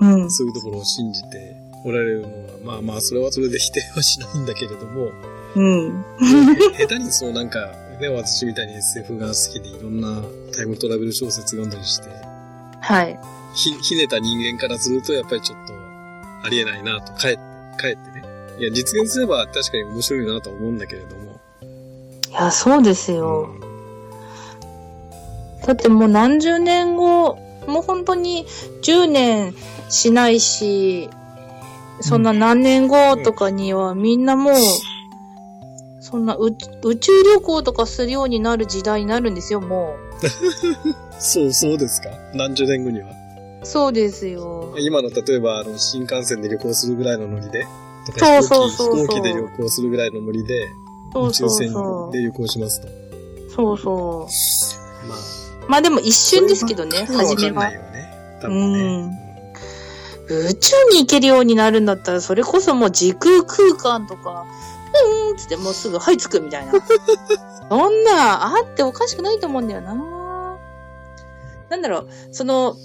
[0.01, 0.31] うん。
[0.33, 2.33] そういうところを信じておられるのは、
[2.65, 5.13] まあまあ、それはそれで否定はしないんだけれども、
[5.55, 6.05] うん。
[6.77, 10.23] 下手にそうなんか、ね、私みたいに SF が好きでいろんな
[10.55, 12.09] タイムトラベル小説読んだりして、
[12.81, 13.19] はい。
[13.55, 15.75] ひ、ひねた人間からするとやっぱりちょっと
[16.43, 17.43] ありえないなと、かえって、
[17.79, 18.25] かえってね。
[18.59, 21.41] いや、実現すれば確かに面白いなとは思うんだけれども。
[22.31, 23.49] いや、そうですよ。
[25.67, 28.47] だってもう何十年後、もう本当に
[28.83, 29.55] 10年
[29.89, 31.11] しないし、
[32.01, 34.55] そんな何年後とかにはみんなもう、
[36.11, 39.97] そんな宇宇宙旅行とかするようになる時代になるんですよ、も
[41.19, 42.11] そう、そうですか？
[42.35, 43.09] 何十年後には。
[43.63, 43.67] う。
[43.67, 44.75] そうですよ。
[44.79, 47.67] 今の例えば、あの、新幹線で旅行するぐらいのノリで、
[48.07, 50.69] とそうかそうそう飛行機、飛行機で旅行するぐらいのノリで、
[51.13, 52.89] そうそう宇宙船そで旅行しますと。
[52.89, 52.91] う。
[53.55, 54.29] そうそ
[55.09, 55.19] まあ、
[55.67, 55.71] う。
[55.71, 57.81] まあでも一瞬ですけどね、初めはね。
[58.41, 58.73] 多分
[59.09, 59.27] ね。
[60.29, 66.73] 宇宙に行けるようになるんだったら、それこそもう時空空間とか、うーんつってもうすぐ、はい、つくみたいな。
[67.71, 69.95] そんな、あっておかしくないと思うんだよな。
[71.69, 72.77] なんだろう、その、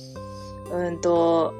[0.71, 1.53] うんと、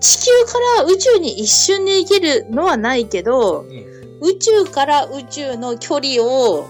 [0.00, 3.70] 地球から宇宙に一瞬で行けるのはないけど、うん。
[3.70, 3.92] うん。
[4.20, 6.66] 宇宙から宇宙の距離を、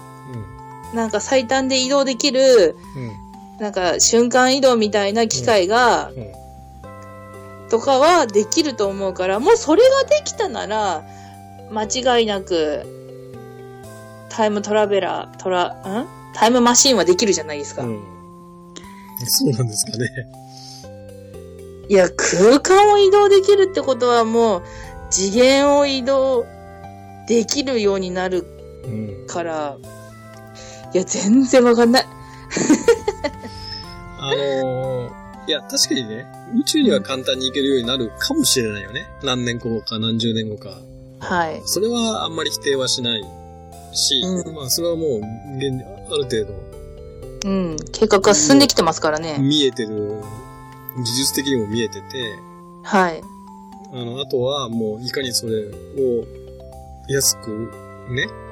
[0.93, 3.11] なんか最短で移動できる、うん。
[3.59, 7.69] なんか瞬間移動みたいな機械が、うん。
[7.69, 11.03] とかはできると思うから、もうそれができたなら、
[11.71, 13.02] 間違いなく、
[14.33, 16.07] タイムトラベラー、トラ、ん？
[16.33, 17.83] タイムマシンはできるじゃないですか。
[17.83, 18.03] うん。
[19.25, 20.09] そうなんですかね。
[21.87, 24.63] いや、空間を移動できるってことはもう、
[25.11, 26.45] 次元を移動
[27.27, 28.45] できるようになる
[28.85, 29.27] うん。
[29.27, 29.77] から、
[30.93, 32.05] いや、全然わかんない。
[34.17, 36.25] あのーいや、確かにね、
[36.57, 39.09] 宇宙には簡単に行けるようになるかもしれないよね。
[39.23, 40.79] 何年後か何十年後か。
[41.19, 41.61] はい。
[41.65, 43.21] それはあんまり否定はしない
[43.93, 45.19] し、うんまあそれはもう、
[45.57, 46.73] 現ある程度
[47.45, 47.77] うん。
[47.91, 49.37] 計画が進んできてますからね。
[49.39, 50.21] 見えてる、
[50.97, 52.01] 技術的にも見えてて、
[52.83, 53.21] はい。
[53.91, 56.25] あの、あとはもういかにそれを
[57.07, 57.71] 安く
[58.09, 58.43] ね、はい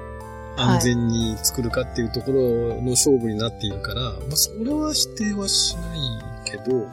[0.57, 5.99] 安全に作るかっていうところの勝負になっているから、まあそれは否定はしない
[6.45, 6.87] けど、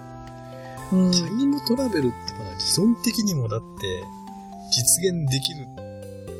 [0.92, 1.10] うん。
[1.10, 3.66] タイムトラベルってまあ理論的にもだって
[4.70, 5.66] 実現できる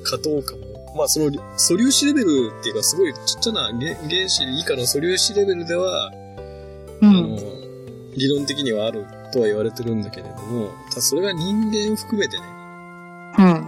[0.05, 0.63] かどうかも、
[0.99, 6.13] まあその素粒子レベルっていうかすごいちっちゃな原原子以下の素粒子レベルでは、あ
[7.03, 7.13] うん。
[7.13, 7.39] の、
[8.17, 12.43] 理論的にはあるとは言われてるんだけれども、ただそれが人間含めてね、
[13.39, 13.45] うん。
[13.45, 13.61] あ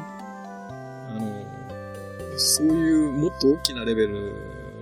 [1.20, 4.32] の、そういうもっと大きなレベル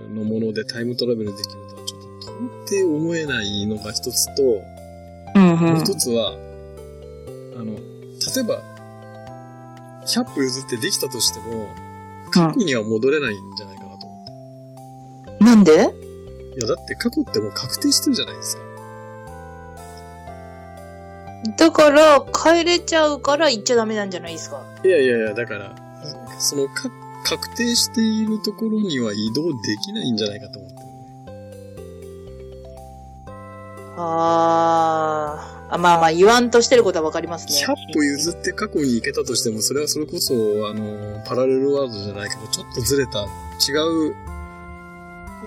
[0.09, 2.07] のものでタイムトラベルできるとはちょっと
[2.65, 4.43] 到底思えないのが一つと、
[5.35, 5.53] うん。
[5.53, 5.55] う。
[5.57, 6.31] もうん一つは、
[7.55, 8.63] あの、例えば、
[10.07, 11.67] 100歩譲ってできたとしても、
[12.29, 15.43] 過去には戻れないんじゃないかなと思って。
[15.43, 15.71] なんで？
[15.73, 15.75] い
[16.61, 18.63] や、だって過去ってもう確定してるじゃないですか。
[21.57, 24.61] だから、帰れちゃうから行っちゃダメなんじゃないですか？
[24.83, 25.75] いやいやいや、だから、
[26.39, 26.89] そのか、
[27.23, 30.79] 確定しているところには移動できないんじゃないかと思ってる
[33.97, 35.77] あーあ。
[35.77, 37.65] まあまあ、言わんとしてることはわかりますね。
[37.65, 40.33] 100歩譲って過去に行けたとしても、それはそれこそ、
[40.67, 43.73] あの、パラレルワールドじゃないけど、ちょっとずれた、違
[44.09, 44.15] う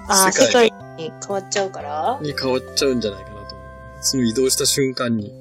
[0.09, 3.69] ああ、世界世界に変わっちゃうからに変わっちゃうんじゃないかなと思う。
[4.01, 5.33] その移動した瞬間に。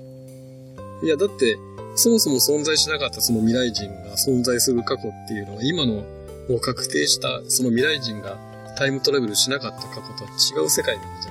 [1.03, 1.57] いや、だって、
[1.95, 6.03] そもそも存在しなかったその未来人が存在する過去っていうのは、今の
[6.49, 8.37] を確定した、その未来人が
[8.77, 11.30] タイムトラベルしなかった過去とは違う世界なんじゃ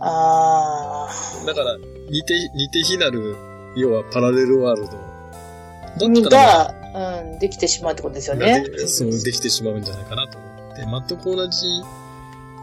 [0.00, 1.44] ないですか。
[1.44, 1.76] あだから、
[2.10, 3.36] 似て、似て非なる、
[3.76, 5.06] 要はパラレルワールド。
[6.30, 6.74] が、
[7.22, 8.68] うん、できてしまうってことですよがね。
[8.68, 11.66] でそうできてしまうんじゃないかなと思って、全く同じ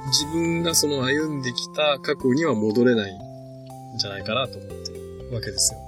[0.08, 5.80] 自分がその歩んできた過去には戻れないんじゃないかなと思ってるわけですよ。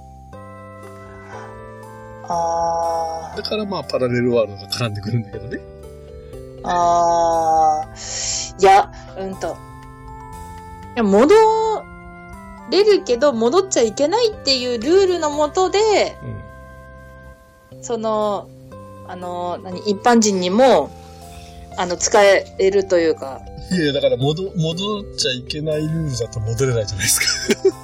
[2.28, 3.36] あー。
[3.36, 5.60] だからまあパラレルワールドが絡んでくるんだけどね。
[6.64, 8.62] あー。
[8.62, 9.56] いや、うんと。
[10.96, 11.34] いや、戻
[12.70, 16.16] れるけど、戻っちゃいけないっていうルールのもとで、
[17.72, 17.82] うん。
[17.82, 18.48] その、
[19.06, 20.90] あの、何、一般人にも、
[21.76, 27.68] あの、使えるというか、いや、だから戻、戻っちゃいけないルールだと戻れないじゃないですか。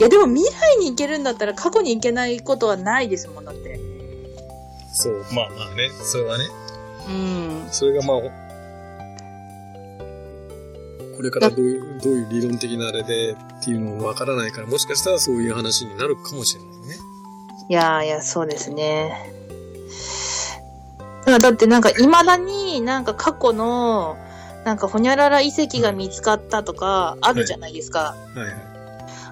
[0.00, 3.80] いや、でも未来に行けるんだったら過去に行けないことはないですもん、だって。
[4.92, 6.44] そう、まあまあね、それはね。
[7.08, 7.68] うん。
[7.70, 8.43] それがまあ、
[11.16, 16.96] これからどういう、どういう理論的なあれでっていうのもわからないから、もしかしたらそういう話になるかもしれないね。
[17.68, 19.32] いやいや、そうですね。
[21.20, 24.18] だからだってなんか未だになんか過去の
[24.64, 28.16] なんかほにゃらら遺跡が見つかったとかあるじゃないですか。
[28.34, 28.74] はいはい。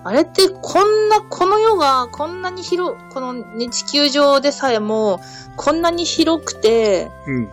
[0.05, 5.21] あれってこんな、この世がこんなに広、この、ね、地球上でさえも
[5.57, 7.49] こんなに広くて、うん。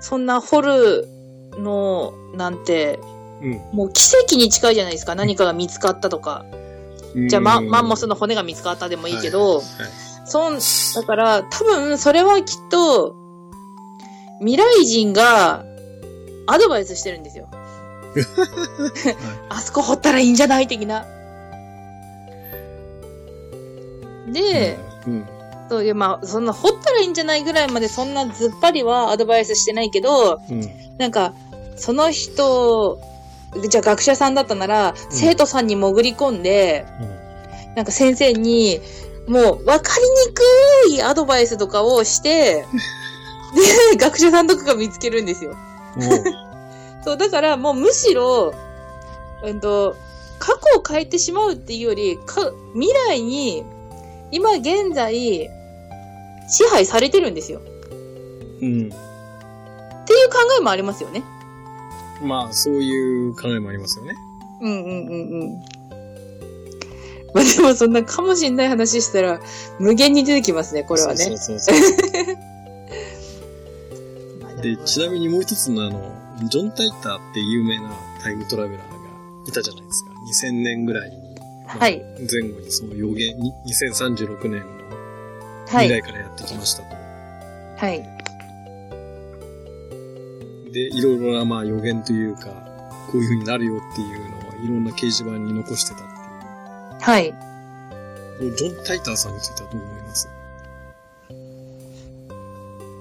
[0.00, 1.08] そんな掘る
[1.52, 3.00] のなんて
[3.42, 3.60] うん。
[3.72, 5.14] もう奇跡に近いじゃないですか。
[5.14, 6.44] 何かが見つかったとか。
[7.28, 9.64] じゃあ、ま、マンモスの骨が見つかったでもいいけど、はい
[10.28, 10.58] そん、
[10.94, 13.16] だから、多分、それはきっと、
[14.40, 15.64] 未来人が、
[16.46, 17.48] アドバイスしてるんですよ。
[19.48, 21.06] あそこ掘ったらいいんじゃない的な。
[24.32, 25.26] で、うん。
[25.70, 30.60] そういう、まあ、そんな掘ったらいいんじゃないぐらいまでそんなずっぱりはアドバイスしてないけど、うん。
[30.98, 31.32] なんか、
[31.76, 32.98] その人、
[33.68, 36.86] じゃあ学者さんだったなら、生徒さんに潜り込んで、
[37.76, 38.80] なんか先生に、
[39.26, 39.94] もう分か
[40.86, 42.64] りにくいアドバイスとかをして、
[43.92, 45.56] で、学者さんとかが見つけるんですよ。
[45.96, 47.04] うん。
[47.04, 48.52] そう、だからもうむしろ、
[49.44, 49.96] うんと、
[50.38, 53.64] 過去を変えてしまうっていうより、か未来に、
[54.30, 55.50] 今現在、
[56.48, 57.60] 支配されてるんですよ。
[58.60, 58.92] うん。
[58.92, 61.22] っていう考えもありますよね。
[62.22, 64.14] まあ、そういう考えもありますよね。
[64.60, 65.60] うんうんうんうん。
[67.34, 69.40] まあでもそんなかもしんない話したら、
[69.78, 71.16] 無限に出てきますね、これはね。
[71.16, 71.76] そうそうそう
[74.42, 76.12] まあで、もちなみにもう一つのあの、
[76.48, 77.90] ジョン・タイターって有名な
[78.22, 78.96] タイムトラベラーが
[79.46, 80.10] いたじゃないですか。
[80.46, 81.16] 2000年ぐらいに。
[81.66, 82.02] まあはい。
[82.18, 84.78] 前後にその予言、に2036年の
[85.68, 85.88] はい。
[85.88, 86.96] 未来からやってきましたと。
[87.76, 88.17] はい。
[90.72, 92.50] で、いろいろなまあ予言というか、
[93.10, 95.98] こういう風になるよっていうのをいろんな掲示板に残してたっ
[96.98, 97.28] てはい。
[97.28, 98.56] いう。
[98.56, 100.28] ジョン・タイターさんについてはどう思います？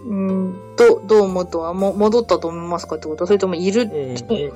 [0.09, 3.27] うん、ど、どう思うとは、も、戻ったと思いますかってこと？
[3.27, 3.85] それともいる、う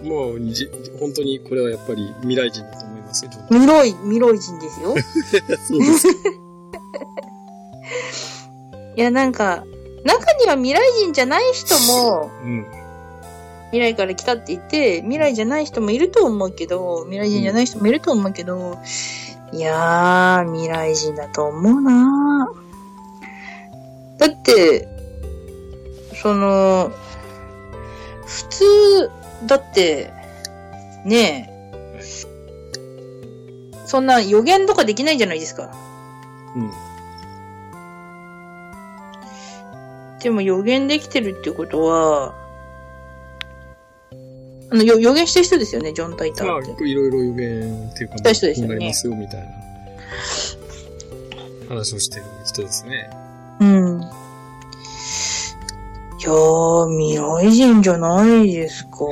[0.05, 0.69] ん、もうじ、
[0.99, 4.95] 本当にこれはやっぱり未来人だと思いますよ、ジョン未来、未来人ですよ。
[5.67, 6.07] そうです。
[8.95, 9.65] いや、なんか、
[10.05, 12.65] 中には未来人じゃない人も、うん。
[13.71, 18.77] 未来から来たって言って、未来じゃない人もいると思うけど、未来人じゃない人もいると思うけど、
[19.53, 22.51] いやー、未来人だと思うな
[24.17, 24.87] だって、
[26.21, 26.91] その、
[28.25, 29.11] 普通、
[29.45, 30.11] だって、
[31.05, 31.51] ねえ、
[33.85, 35.71] そんな予言とかできないじゃないですか。
[36.55, 36.71] うん。
[40.21, 42.35] でも予言できてるってことは、
[44.71, 46.87] あの、よ予言した人ですよね、ジョン・タイタまあ、ーって。
[46.87, 49.47] いろいろ予言っていうか、した人ですよなりますよ、みたいな
[51.67, 53.09] 話をしてる人ですね。
[53.59, 54.01] うん。
[54.01, 54.05] い
[56.23, 58.91] やー、未来人じゃないですか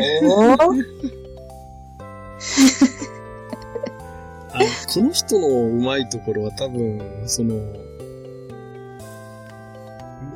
[4.54, 7.56] あの、この人のうまいところは多分、その、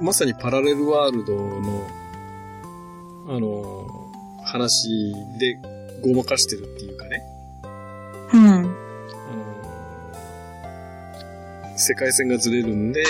[0.01, 1.87] まさにパラレルワールドの、
[3.29, 4.02] あの、
[4.53, 5.57] 話で
[6.03, 7.23] ごまかしてるっていうかね。
[8.33, 8.43] うん。
[8.43, 8.61] あ
[11.71, 13.03] の、世界線がずれるんで、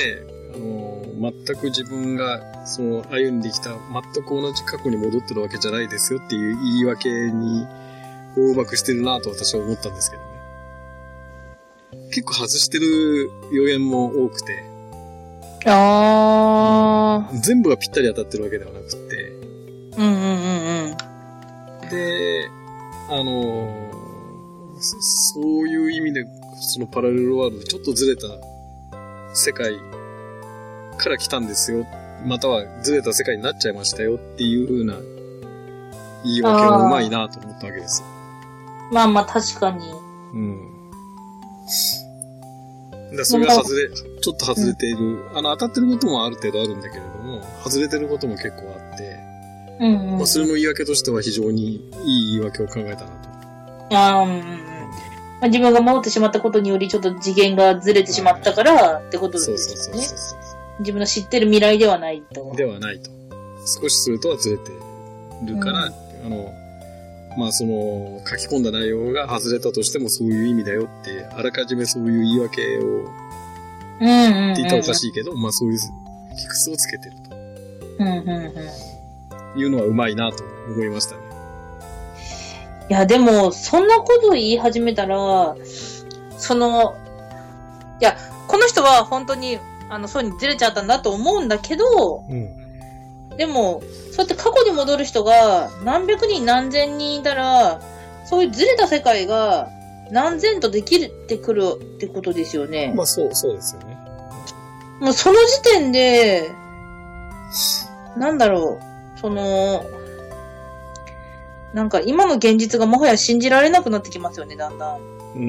[0.56, 7.68] あの、全く自分が、その、歩んできた、全く同じ過去に戻ってるわけじゃないですよっていう言い訳に、
[8.38, 10.30] をうまくしてるなと私は思ったんですけどね。
[12.12, 14.64] 結構外してる予言も多くて、
[15.66, 19.44] あ全部がぴったり当たってるわけではなくて、
[19.98, 20.43] うんうん。
[21.90, 22.50] で、
[23.10, 23.94] あのー
[24.80, 26.26] そそういう意味で、
[26.60, 28.28] そのパラレルワールド、ちょっとずれた
[29.34, 29.76] 世界
[30.98, 31.86] から来たんですよ。
[32.26, 34.96] またはずれた世界になっちゃいましたよっていう風な
[36.24, 38.08] 言い訳がうまいなと思ったわけですよ。
[38.92, 39.86] まあまあ確かに。
[40.34, 40.70] うん。
[43.16, 49.13] でそれが外れ、ちょっと外れている、あの、当たってることもある程度あるんだけれども、外れてることも結構あって、
[49.80, 50.18] うんうん。
[50.18, 53.30] まあ、それの言い訳としては非常にいい言い訳を考えたなと。
[53.92, 54.44] あーうんうんうん。
[54.44, 59.58] まあ、自分が守ってしまったことによりちょっと次元がずれてしまったからってことですね。
[59.58, 60.40] そうそうそうそう。
[60.80, 62.54] 自分の知ってる未来ではないと。
[62.56, 63.12] ではないと。
[63.82, 64.72] 少しそれとはずれて
[65.46, 66.54] るから、あの、
[67.38, 72.82] まあその、書き込んだ内容が外れたとしてもそういう意味だよって、あらかじめそういう言い訳を
[74.02, 74.54] うんうん、うん。
[74.56, 77.16] 言ったらおかしいけど、まあそういう理屈をつけてる
[78.00, 78.54] うんうんうん。
[79.54, 81.22] というのはうまいなと思いましたね。
[82.90, 85.56] いや、でも、そんなこと言い始めたら、
[86.38, 86.96] その、
[88.02, 92.64] いや、この人は本当に、あの、そうにずれちゃったんだと思うんだけど、うん。
[93.38, 93.82] でも、
[94.12, 97.82] そうやって過去に戻る人が何百人何千人いたら、
[98.26, 99.70] そういうずれた世界が
[100.12, 102.94] 何千とできるってくるってことですよね。
[102.96, 103.98] まあそう、そうですよね。
[105.00, 106.52] もうその時点で、
[108.18, 108.93] なんだろう、
[109.24, 109.86] その、
[111.74, 115.00] なんか今の現実がもはや信じられなくなってきますよね、だんだん。
[115.36, 115.44] うんう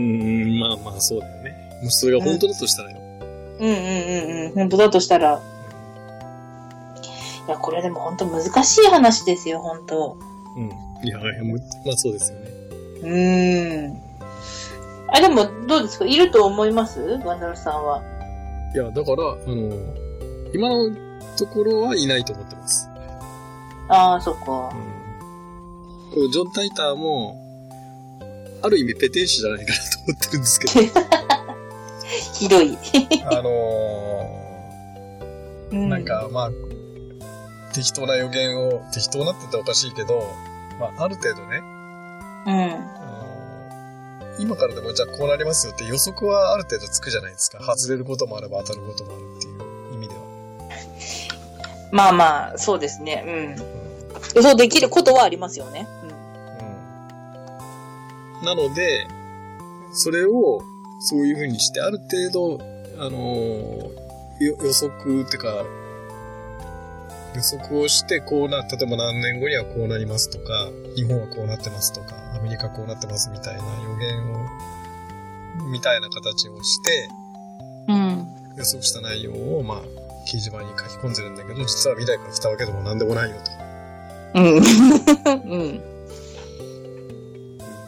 [0.47, 1.81] ん、まあまあそうだよね。
[1.83, 2.99] もしそれが本当だとしたらよ。
[3.59, 4.53] うんうんうんうん。
[4.55, 5.43] 本当だとしたら。
[7.47, 10.17] いや、これでも本当難しい話ですよ、本当。
[10.57, 10.71] うん。
[11.03, 12.51] いや、いやもうまあそうですよね。
[13.03, 14.01] うーん。
[15.09, 16.07] あ、でも、どうですか？
[16.07, 17.01] いると思います？
[17.25, 18.03] ワンダルさんは。
[18.75, 19.77] いや、だから、あの、
[20.55, 20.91] 今の
[21.37, 22.89] ところはいないと思ってます。
[23.89, 24.45] ああ、そっか。
[24.47, 24.73] こ
[26.17, 27.41] うジョン・タイターも、
[28.63, 30.73] ある意味ペテン師じゃないかなと思ってるんですけど、
[32.35, 32.79] ひどい。
[33.31, 33.51] あの
[35.71, 36.51] うー、なん、か、まあ、
[37.75, 40.23] 適当な予言を、適当なって言ったらおかしいけど、
[40.79, 41.59] まあ、ある程度ね、
[42.47, 42.53] うん。
[42.53, 42.85] あのー
[44.39, 47.61] 今からでもじゃあこうなりますよって予測はある程度つくじゃないですか。
[47.61, 49.74] 外れることもあれば当たることもあるっていう。
[51.95, 53.25] まあまあ、そうですね。
[53.25, 53.57] うん。
[54.35, 55.87] 予想できることはありますよね。
[58.41, 58.47] うん。
[58.47, 59.07] なので、
[59.93, 60.61] それを、
[60.99, 62.59] そういう風にして、ある程度、
[62.99, 64.05] あのー
[64.41, 65.65] よ予測ってか、
[67.37, 77.09] 予測をして、こうな、例えば何年後にはこうなりますとか、日本はこうなってますとか、アメリカこうなってますみたいな予言を、みたいな形をして、
[77.89, 78.29] うん。
[78.57, 84.41] 予測した内容を、まあ、掲示板に書き込んでるんだけど、実は未来から来たわけでも何でもないよと。
[84.41, 84.57] うん。
[85.53, 85.81] うん。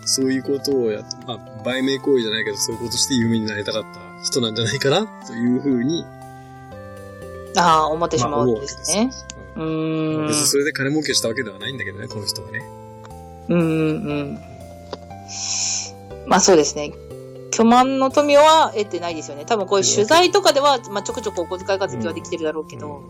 [0.04, 6.04] そういうことをやっまあ、売名行為じゃないけど、そういうことして有名になりたかった人なんじゃないかな、というふうに、
[7.56, 9.10] ああ、思ってしまうんですね。
[9.56, 10.26] ううん。
[10.28, 12.64] 別にそれで金儲けしたわけではないんだけどね、この人はね。
[13.48, 13.72] うんうんう
[14.24, 14.40] ん。
[16.26, 16.92] まあそうですね。
[17.56, 19.46] 巨万の富は得てないですよね。
[19.46, 23.02] 多分こういう取材とかでは、まあちょくちょくお小遣い活動はできてるだろうけど。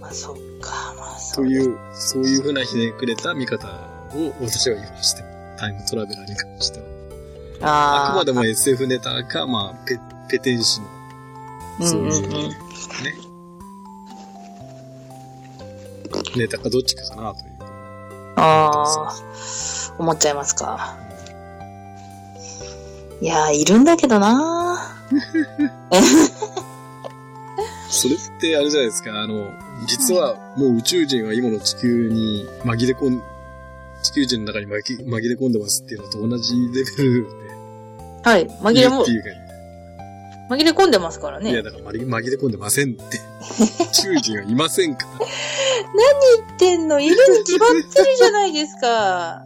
[0.00, 1.44] まあそっか、まあそう。
[1.44, 3.66] という、そういうふうなひねくれた見方
[4.14, 5.24] を私は言いまして、
[5.58, 6.86] タイムトラベラーに関しては。
[7.62, 9.98] ああくまでも SF ネタか、まあ、ペ、
[10.28, 10.86] ペテン師の、
[11.80, 12.56] そういう、うんうんうんね。
[16.36, 17.56] ネタかどっちかかな、という。
[18.36, 19.14] ああ、
[19.98, 21.04] 思っちゃいますか。
[23.20, 24.78] いやー、いるんだけどな
[27.88, 29.50] それってあれじゃないですか、あの、
[29.86, 33.22] 実はもう宇宙人は今の地球に紛れ込ん、
[34.02, 37.26] 地球人の中に紛紛れ込んでますっていうのと同じレベル
[38.22, 39.28] はい、紛れもって、いうか、
[40.50, 41.62] 紛れ込んでますからいや、ね。
[41.62, 43.20] だから紛れ紛れ込んでませんって。
[43.82, 45.26] 宇宙人はいませんから。
[46.36, 47.00] 言ってんの？
[47.00, 49.44] いるに決まってるじゃないですか。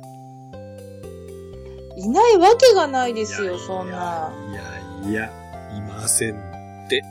[2.03, 4.33] いないわけがないですよ、そんな。
[4.51, 5.31] いやいや、
[5.77, 7.05] いませんって。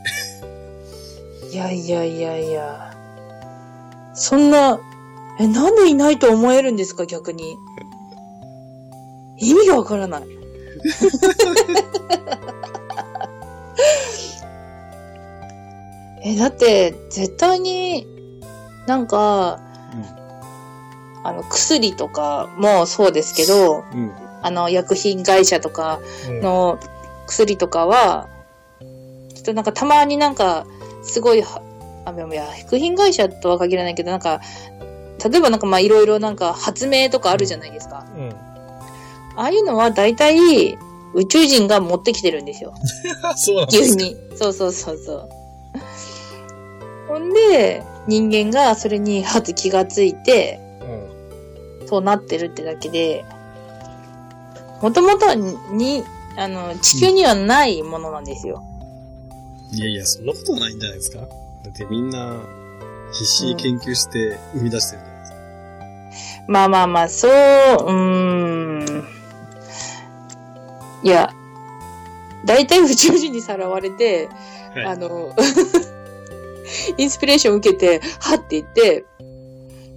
[1.53, 2.93] いやいやいやいや。
[4.15, 4.79] そんな、
[5.39, 7.55] え、なんでいないと思えるんですか、逆に？
[9.37, 10.23] 意味がわからない。
[16.23, 18.07] え、だって、絶対に、
[18.87, 19.59] なんか、
[21.23, 24.11] あの、薬とかもそうですけど、うん。
[24.41, 26.41] あの、薬品会社とかうん。
[26.41, 26.79] の
[27.27, 28.27] 薬とかは、
[29.35, 30.65] 例となんかたまになんか、
[31.03, 31.61] すごいは、
[32.05, 34.41] あ、いや、薬品会社とは限らないけど、なんか、
[35.23, 38.05] 例えばなんかまあいろいろなんか発明とかあるじゃないですか。
[38.15, 38.29] うん。
[39.35, 40.77] ああいうのは大体
[41.13, 42.73] 宇宙人が持ってきてるんですよ。
[43.35, 43.99] そうなんですか。
[43.99, 44.17] 急に。
[44.35, 45.29] そうそうそうそう。
[47.07, 50.59] ほんで、人間がそれにはず気がついて、
[51.81, 51.87] うん。
[51.87, 53.25] そうなってるってだけで、
[54.82, 56.03] もともとはに、
[56.38, 58.63] あの、地球にはないものなんですよ。
[59.71, 61.19] いやいや、そんなことはないんじゃないですか？
[61.19, 61.25] だ
[61.69, 62.39] ってみんな、
[63.11, 65.38] 必死に研究して生み出してるじゃないですか。
[66.47, 67.91] まあまあまあ、そう、うー
[69.01, 69.07] ん。
[71.03, 71.32] いや、
[72.45, 74.30] 大体宇宙人にさらわれて、
[74.75, 75.34] はいあの、
[76.97, 79.05] インスピレーション受けて、はって言って、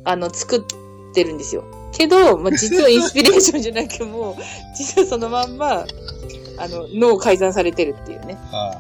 [0.05, 1.65] あの、作ってるんですよ。
[1.93, 4.37] けど、まあ、実はインスピレーションじゃなくもう、
[4.77, 5.85] 実はそのまんま、
[6.59, 8.37] あの、脳改ざんされてるっていうね。
[8.51, 8.79] は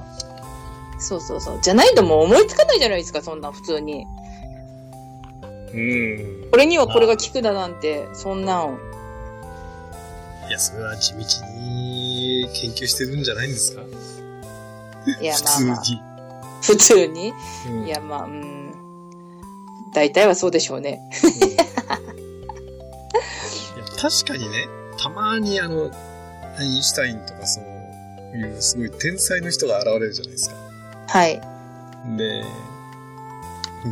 [0.99, 1.59] そうそうそう。
[1.63, 4.07] じゃないともう思いつかないじゃないですか、そんな普通に。
[5.43, 5.47] あ。
[5.47, 6.49] うん。
[6.51, 8.79] これにはこれが効くだなんて、そんなん。
[10.49, 11.19] いや、それは地道
[11.57, 13.83] に研究してるんじゃないんですか？
[15.21, 15.79] いや、普まあまあ。
[15.79, 16.01] 通に。
[16.63, 17.33] 普通に
[17.69, 18.73] うんいや、まあ、うん。
[19.93, 21.01] 大体はそうでしょうね。
[21.25, 22.02] うん
[24.03, 24.67] 確かにね、
[24.99, 25.89] たまにあの、
[26.59, 30.57] アインシュタインとかそういうすごい天才の人が現れるじゃないですか。
[31.07, 31.41] はい。
[32.17, 32.43] で、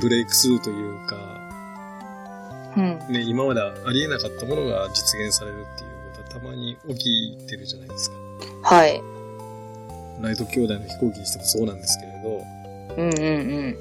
[0.00, 1.16] ブレイクスルーというか、
[2.76, 2.98] うん。
[3.12, 6.94] ね、今までありえなかったものが実現されるっていうことはたまに起
[7.38, 8.16] きてるじゃないですか。
[8.64, 9.00] はい。
[10.20, 12.44] ライト兄弟の飛行機にしてもそうなんですけれど、
[12.96, 13.76] うんうんうん。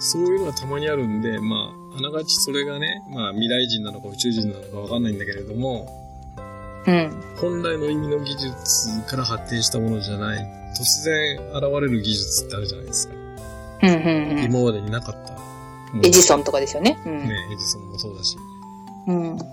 [0.00, 5.86] そういうのがたまにあるんで、まあ、あながちそれがね、まあ未来人なのか宇宙人なのかわかんないんだけれども、
[6.86, 7.10] うん。
[7.36, 10.46] 本来の意味の技術から発展したものじゃない、
[10.78, 13.14] 突然現れる技術ってあるじゃないですか。
[13.82, 13.96] うんうん
[14.38, 14.44] うん。
[14.44, 15.38] 今までになかった。
[16.02, 16.98] エジソンとかですよね。
[17.04, 17.18] うん。
[17.28, 18.36] ね、エジソンもそうだし。
[19.06, 19.30] うん。
[19.30, 19.38] うん。
[19.38, 19.44] だ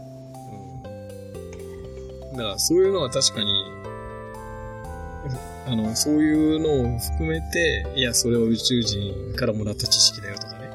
[2.43, 3.65] からそういうのは確かに、
[5.67, 10.69] あの、そういうのを含めて、いや、それは宇宙人からもらった知識だよとかね。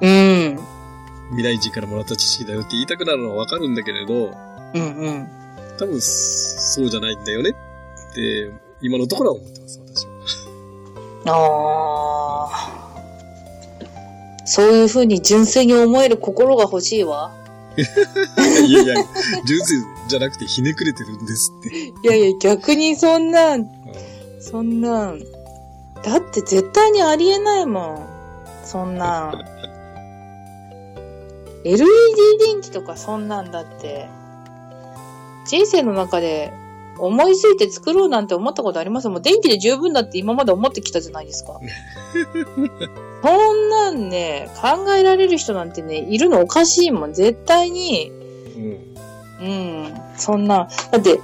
[0.00, 0.08] う
[0.54, 0.77] ん。
[1.30, 4.34] 未来人からもらった知識だよって言いたくなるのはわかるんだけれど、
[4.74, 5.28] うんうん。
[5.78, 10.12] 多分そうじゃないんだよねって、今のところは思ってます、私は。
[11.26, 12.88] ああ。
[14.44, 17.34] そういう風に純粋に思える心が欲しいわ。
[17.76, 18.94] いやいや、
[19.46, 21.68] 純粋じゃなくてひねくれてるんですって。
[21.68, 23.68] いやいや、逆にそんなん、うん
[24.40, 25.20] そんなん。
[26.02, 28.08] だって絶対にありえないも
[28.62, 28.64] ん。
[28.64, 29.57] そんなん。
[31.64, 31.84] LED
[32.38, 34.08] 電気とかそんなんだって。
[35.46, 36.52] 人生の中で
[36.98, 39.08] 思いついて作ろうなんて思ったことあります？
[39.08, 41.58] もう電気で十分だって今まで思ってきたじゃないですか。
[43.24, 47.12] そんなんね、考えられる人なんてね、いるのおかしいもん。
[47.14, 48.12] 絶対に。
[48.56, 48.78] うん。
[49.40, 49.44] う
[49.88, 49.94] ん。
[50.16, 51.18] そんな、だって、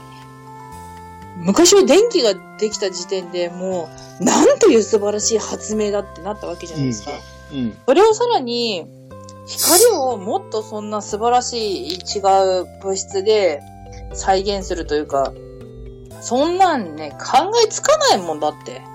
[1.36, 3.88] 昔は電気ができた時点でも
[4.20, 7.10] う、なんという素晴らしい発明だってなったわけじゃないですか。
[7.52, 7.76] うん。
[7.86, 8.86] それをさらに、
[9.46, 13.60] 光をもっとそんな素晴らしい違う物質で
[14.12, 15.32] 再現するというか、
[16.20, 18.82] そんなんね、考えつかないもんだって。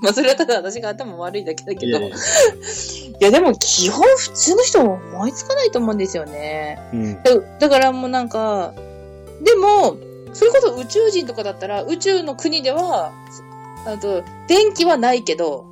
[0.00, 1.86] まあ、それはただ私が頭悪いだけだけど。
[1.86, 2.16] いいやいや
[3.20, 6.78] や、でも基本普通の人は思いつかないと思うんですよね。
[6.92, 7.22] うん。
[7.22, 8.72] だだからもうなんか、
[9.42, 9.96] でも、
[10.32, 13.12] それこそ宇宙人とかだったら、宇宙の国では、
[13.86, 15.66] あと、電気はないけど、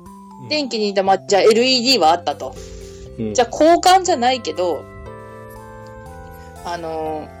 [0.47, 2.55] 電気に、まあ、じゃあ LED はあったと。
[3.19, 4.85] うんじゃあ交換じゃないけど、
[6.63, 7.39] あのー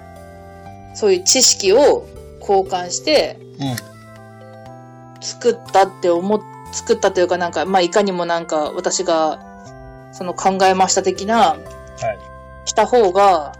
[0.99, 2.05] そういう知識を
[2.41, 3.75] 交換して、うん。
[5.21, 6.41] 作ったって思っ、
[6.73, 9.39] 作ったというかなんか、まあ、いかにもなんか私が、
[10.11, 11.57] その考えました的な、は
[12.65, 12.69] い。
[12.69, 13.53] した方が、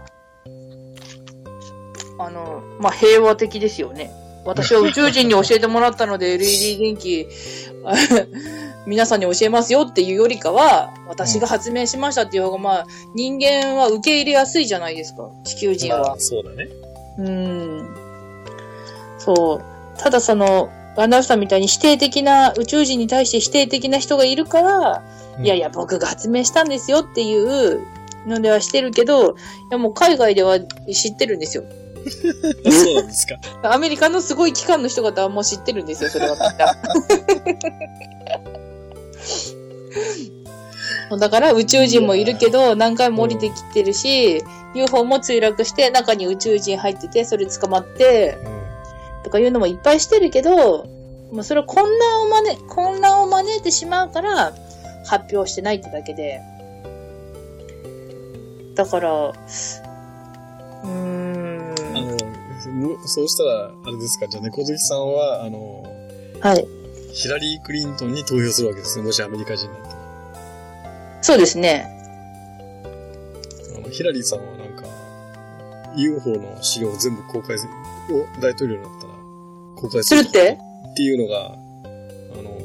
[2.18, 4.10] あの、まあ、平和的ですよね。
[4.44, 7.26] 私は宇宙人に教えてもらったので LED 電気、
[7.84, 7.94] あ
[8.86, 15.28] 皆さんに教えますよっていうよりかは、私が発明しましたっていう方が、まあ、人間は受け入れやすいじゃないですか。
[15.44, 16.16] 地球人はまあ。
[16.18, 16.68] そうだね。
[17.18, 17.96] うん。
[19.18, 20.00] そう。
[20.00, 25.02] ただその、ガンダルフさんみたいに否定的な、宇宙人に対して否定的な人がいるから、
[25.38, 27.86] うんいやいや、僕が発明したんですよっていう
[28.26, 29.34] のではしてるけど、い
[29.70, 31.64] やもう海外では知ってるんですよ。
[32.70, 33.36] そうなんですか。
[33.62, 36.76] アメリカのすごい機関の人方はもう知ってるんですよ、それはみんな
[41.18, 44.42] だから宇宙人もいるけど、何回も降りてきてるし、
[44.74, 48.38] UFO も墜落して、中に宇宙人入ってて、それ捕まって、
[49.24, 50.84] とかいうのもいっぱいしてるけど、
[51.32, 54.52] もうそれは混乱を招、混乱を招いてしまうから、
[55.04, 56.40] 発表してないってだけで。
[58.74, 61.74] だから、うーん。
[61.94, 62.16] あの、
[62.72, 65.84] むそうしたら、あれですか、じゃあ猫好きさんは、あの、
[66.40, 66.79] はい。
[67.12, 69.04] ヒラリー・クリントンに投票するわけですね。
[69.04, 69.94] もしアメリカ人だったら。
[71.22, 71.86] そうですね。
[73.76, 74.84] あの、ヒラリーさんはなんか、
[75.96, 77.66] UFO の資料を全部公開す
[78.08, 79.12] る、を大統領になったら
[79.76, 80.24] 公開する。
[80.24, 80.58] するって？
[80.90, 81.52] っていうのが、
[82.38, 82.58] あの、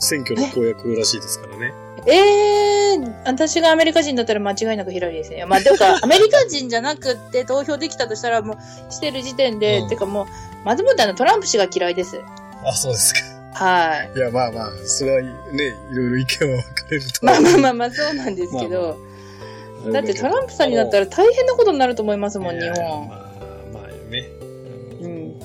[0.00, 1.72] 選挙の公約らしいですからね。
[2.06, 5.44] ええー、私がアメリカ人だったら間違いなくヒラリーですね。
[5.44, 8.54] まあ、てか、 アメリカ人じゃなくって投票できたとしたらも
[8.88, 10.26] うしてる時点で、うんてかもう、
[10.64, 12.20] まずもってあのトランプ氏が嫌いです。
[12.64, 13.20] あ、そうですか。
[13.64, 14.12] はい。
[14.16, 15.30] いや、まあまあ、それはね、
[15.90, 18.98] いろいろ意見は分かれるとまあまあまああまあそうなんですけど、
[19.84, 23.08] まあだってトランプさんになったら大変なことになると思いますもん、日本。
[23.08, 23.18] まあ、
[23.72, 24.28] まあね。
[25.00, 25.40] ううんん。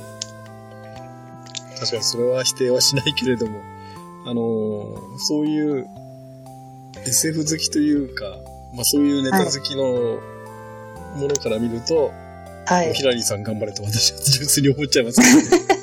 [1.80, 3.60] 確かにそれは否定はしないけれども、
[4.26, 5.88] あのーそういう
[7.06, 8.26] SF 好きというか、
[8.74, 10.20] まあそういうネタ好きの
[11.16, 12.12] ものから見ると、
[12.66, 13.04] はいヒ。
[13.04, 15.83] ラリーさん頑張れと私は純粋に思っちゃいますけど、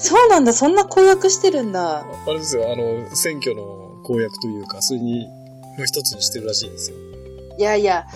[0.00, 1.98] そうなんだ、そんな公約してるんだ。
[2.00, 3.62] あれですよ、あの、選挙の
[4.02, 5.28] 公約というか、それに、
[5.78, 6.96] の一つにしてるらしいですよ。
[7.58, 8.06] いやいや、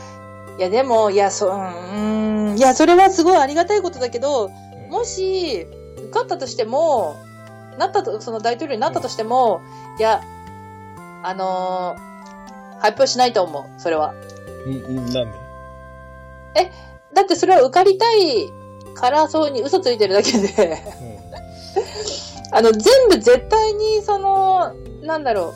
[0.58, 4.50] いやでも、いや、そ、うーん、いや、それはすごいありがたいことだけど、
[4.88, 5.66] もし、
[5.98, 7.16] 受かったとしても、
[7.78, 9.60] なったと、その大統領になったとしても、
[9.98, 10.22] いや、
[11.22, 12.14] あのー
[12.80, 14.12] 発表しないと思う、それは。
[14.66, 15.32] うん、うん、なん
[16.54, 16.72] で？
[17.14, 18.52] だってそれは受かりたい
[18.94, 20.82] から、そうに嘘ついてるだけで、
[22.52, 24.72] あの、全部絶対に、その、
[25.02, 25.54] なんだろ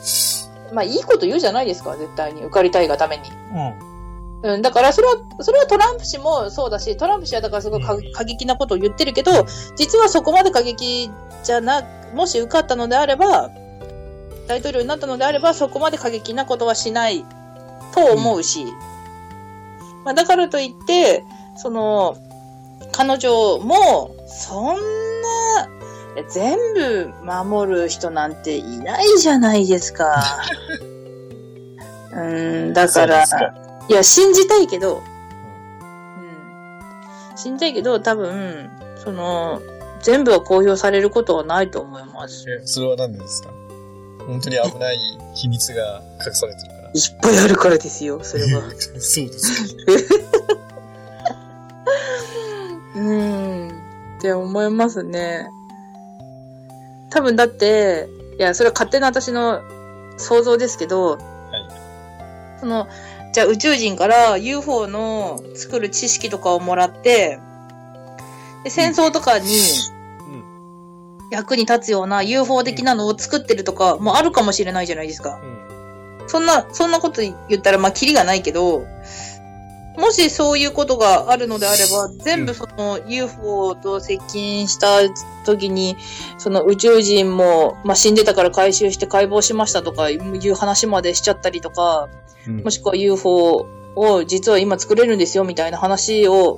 [0.71, 2.41] う、まあ、いいこと言うじゃないですか、絶対に。
[2.41, 3.23] 受かりたいがために。
[3.53, 3.89] うん。
[4.41, 9.31] うん、だからそれは、それはトランプ氏もそうだし、トランプ氏はだからすごい過激なことを言ってるけど、
[9.75, 11.11] 実はそこまで過激
[11.43, 13.49] じゃな、もし受かったのであれば、
[14.47, 17.25] 大統領になったのであれば、そこまで過激なことはしない
[17.93, 18.65] と思うし、
[20.05, 21.23] まあ、だからといって、
[21.57, 22.15] その、
[22.91, 25.67] 彼女も、そんな、
[26.29, 30.23] 全部守る人なんていないじゃないですか。
[32.11, 32.19] う
[32.69, 33.45] ん、だから、そうで
[33.87, 34.99] すいや、信じたいけど、う
[37.33, 37.37] ん。
[37.37, 38.69] 信じたいけど、多分、
[39.03, 39.61] その、
[40.01, 42.45] 全部は公表されることはないと思います。
[42.49, 43.49] え、それは何でですか？
[44.27, 44.97] 本当に危ない
[45.35, 46.89] 秘密が隠されてるから。
[46.89, 48.61] いっぱいあるからですよ、それは。
[48.99, 49.93] そうですか。
[52.95, 53.69] うん。
[54.17, 55.47] って思いますね。
[57.09, 59.61] 多分だって、いや、それは勝手な私の
[60.17, 61.17] 想像ですけど、
[62.59, 62.87] その、
[63.33, 67.39] じゃあ宇宙人から UFO の作る知識とかをもらって、
[68.63, 70.31] で戦争とかにう
[71.27, 71.29] ん。
[71.31, 75.39] 役に立つような UFO 的なのを作ってるとかもあるかもしれないじゃないですか。
[75.41, 76.29] うん。
[76.29, 78.85] そんな、そんなこと言ったら、まあ、キリがないけど、
[79.99, 84.99] もしそういうことがあるのであれば、全部その UFO と接近した
[85.45, 85.97] 時に、
[86.37, 92.19] その宇宙人も、まあ、死んでたから回収して解剖しましたとかいう話までしちゃったりとか、うん
[92.63, 96.57] もしくは UFO を実は今作れるんですよみたいな話を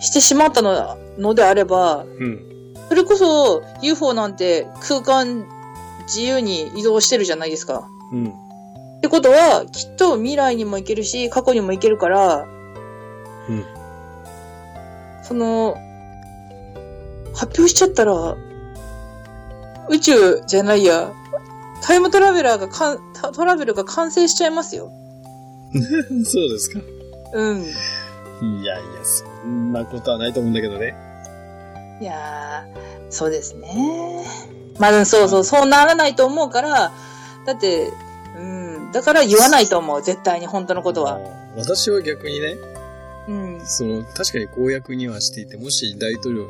[0.00, 2.74] してしまったののであれば、うん。
[2.88, 5.46] それこそ UFO なんて空間
[6.06, 7.88] 自由に移動してるじゃないですか。
[8.12, 8.45] うん。
[8.98, 12.46] ってことは、きっと未来にも行けるし、過去にも行けるから、
[13.48, 13.64] うん。
[15.22, 15.76] その、
[17.34, 18.36] 発表しちゃったら、
[19.88, 21.12] 宇宙じゃないや、
[21.82, 24.90] タイムトラベラーがかん、タトラベルが完成しちゃいますよ。
[26.24, 26.80] そうですか。
[27.34, 27.62] うん。
[28.60, 30.94] いやいや、そんなことはないと思うんだけどね。
[32.00, 34.24] いやー、そうですね。
[34.78, 36.92] まあ、そうそう、そうならないと思うから、
[37.46, 37.90] だって、
[38.36, 41.18] うん、だから言わないと思う、絶対に本当のことは。
[41.56, 42.56] 私は逆にね、
[43.28, 43.60] うん。
[43.66, 46.48] その、確かに公約にはしていて、もし大統領に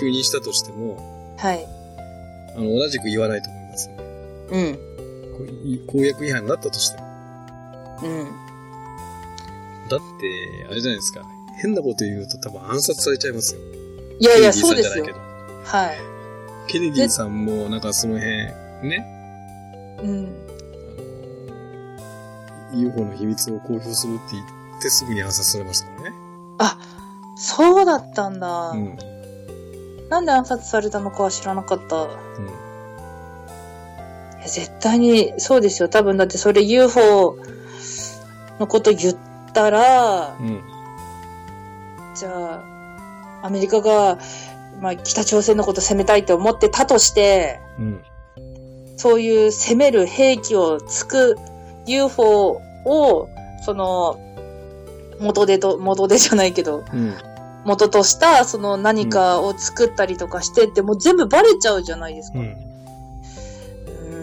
[0.00, 0.96] 就任したとしても、
[1.36, 1.66] はい。
[2.56, 3.96] あの、同じく言わないと思いますよ。
[4.50, 5.86] うん。
[5.86, 7.06] 公約違反になったとしても。
[8.02, 8.24] うん。
[9.88, 11.24] だって、あれじゃないですか。
[11.60, 13.60] 変なこと言うと多分暗殺されちゃいますよ。
[14.18, 15.06] いやいや、そうですよ。
[15.64, 15.98] はい。
[16.66, 18.30] ケネディさんも、なんかその辺、
[18.88, 20.49] ね、うん。
[22.74, 26.16] UFO の秘密を公表するって言ってすぐに暗殺されましたからね。
[27.40, 28.70] そうだったんだ。
[28.70, 28.96] うん。
[30.10, 32.02] なんで暗殺されたのかは知らなかった。
[32.02, 32.10] うん。
[32.10, 32.12] い
[34.42, 35.88] や絶対に、そうですよ。
[35.88, 37.38] 多分だってそれ UFO
[38.58, 39.16] のこと言っ
[39.54, 40.62] たら、うん。
[42.14, 42.62] じゃ
[43.42, 44.18] あ、アメリカが、
[44.82, 48.02] まあ、北朝鮮のこと攻めたいって思ってたとして、うん。
[48.98, 51.38] そういう攻める兵器をつく
[51.92, 53.28] UFO を、
[53.64, 54.18] その、
[55.20, 57.14] 元でと、元でじゃないけど、うん。
[57.64, 62.38] 元とした、その何かを作ったりとかしてって、もう全部バレちゃうじゃないですか。
[62.38, 62.56] うん。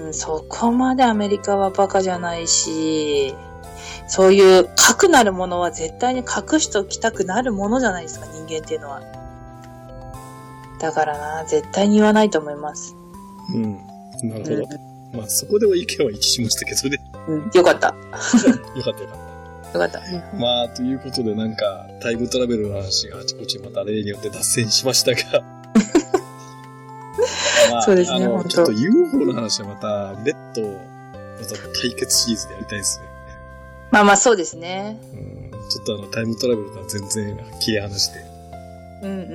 [0.08, 3.36] うん、そこまでアメリカはバカじゃないし、
[4.08, 9.02] そういう核なるものは絶対に隠しておきたくなるものじゃないですか、人間っていうのは。
[10.80, 12.96] だからな、絶対に言わないと思います。
[13.54, 13.78] うん。
[14.24, 14.87] なるほうんど。
[15.14, 16.98] まあ、そこでは意見は一致しましたけどね。
[17.28, 17.88] うん、よかった。
[18.76, 19.28] よかったよかった。
[19.74, 20.02] よかった。
[20.38, 25.44] まあ、ということで、なんか、タイムトラベルの話があちこちまた例によって脱線しましたが。
[27.72, 30.78] まあ、そうですねあの、本当ちょっと UFO の話はまた、別途、ま
[31.48, 33.06] た対決シリーズでやりたいですね。
[33.92, 35.00] まあまあそうですね。
[35.14, 38.20] うん、ちょっとあの、タイムトラベルとは全然切り離して。
[39.04, 39.26] うんうんうん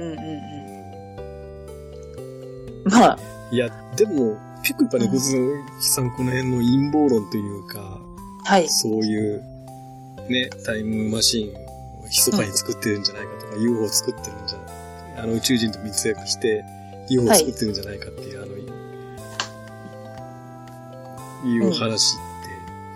[2.85, 2.93] うん。
[2.93, 3.19] まあ、
[3.51, 8.01] いや、でも、結構やっぱね、小津さんこの辺の陰謀論というか、
[8.45, 8.69] はい。
[8.69, 9.43] そういう、
[10.29, 11.55] ね、タイムマシーン
[12.01, 14.69] を密かに作ってるんじゃないかとか、UFO を作ってるんじゃない
[15.19, 16.65] あの宇宙人と密約して、
[17.09, 18.53] UFO を作ってるんじゃないかっていう、あの、
[21.45, 22.19] いう話っ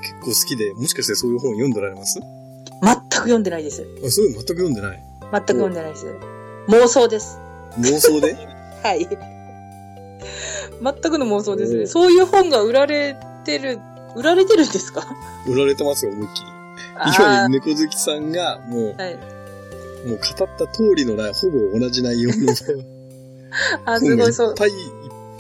[0.03, 2.21] て結構好きで、もしかしてそういう本読んでられます？
[2.21, 3.85] 全く読んでないです。
[4.05, 5.03] あ、そういうの全く読んでない。
[5.21, 6.07] 全く読んでないです。
[6.69, 7.39] 妄想です。
[7.79, 8.37] 妄想で？
[8.83, 9.36] はい。
[10.83, 11.87] 全くの妄想ですね。
[11.87, 13.79] そういう本が売られてる、
[14.15, 15.07] 売られてるんですか？
[15.49, 16.47] 売られてますよ、思いっきり。
[16.99, 19.15] あいわーゆる猫好きさんが、もう、はい。
[20.07, 22.53] もう語った通りの内ほぼ同じ内容の
[23.87, 24.55] あ、すごいそう。
[24.55, 24.75] ぱいいっ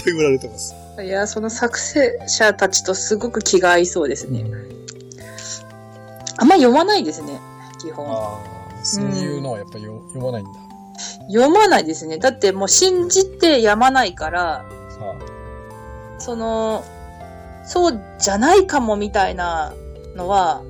[0.04, 0.74] ぱい売られてます。
[1.02, 1.78] いや、その作
[2.26, 4.44] 者たちとすごく気が合いそうですね。
[6.38, 7.40] あんま読まないですね、
[7.80, 8.06] 基本。
[8.06, 10.50] ああ、そういうのはやっぱり読まないんだ。
[11.28, 12.18] 読まないですね。
[12.18, 14.75] だってもう信じてやまないから、さ
[16.18, 16.84] その、
[17.64, 19.74] そうじゃないかもみたいな
[20.14, 20.62] のは、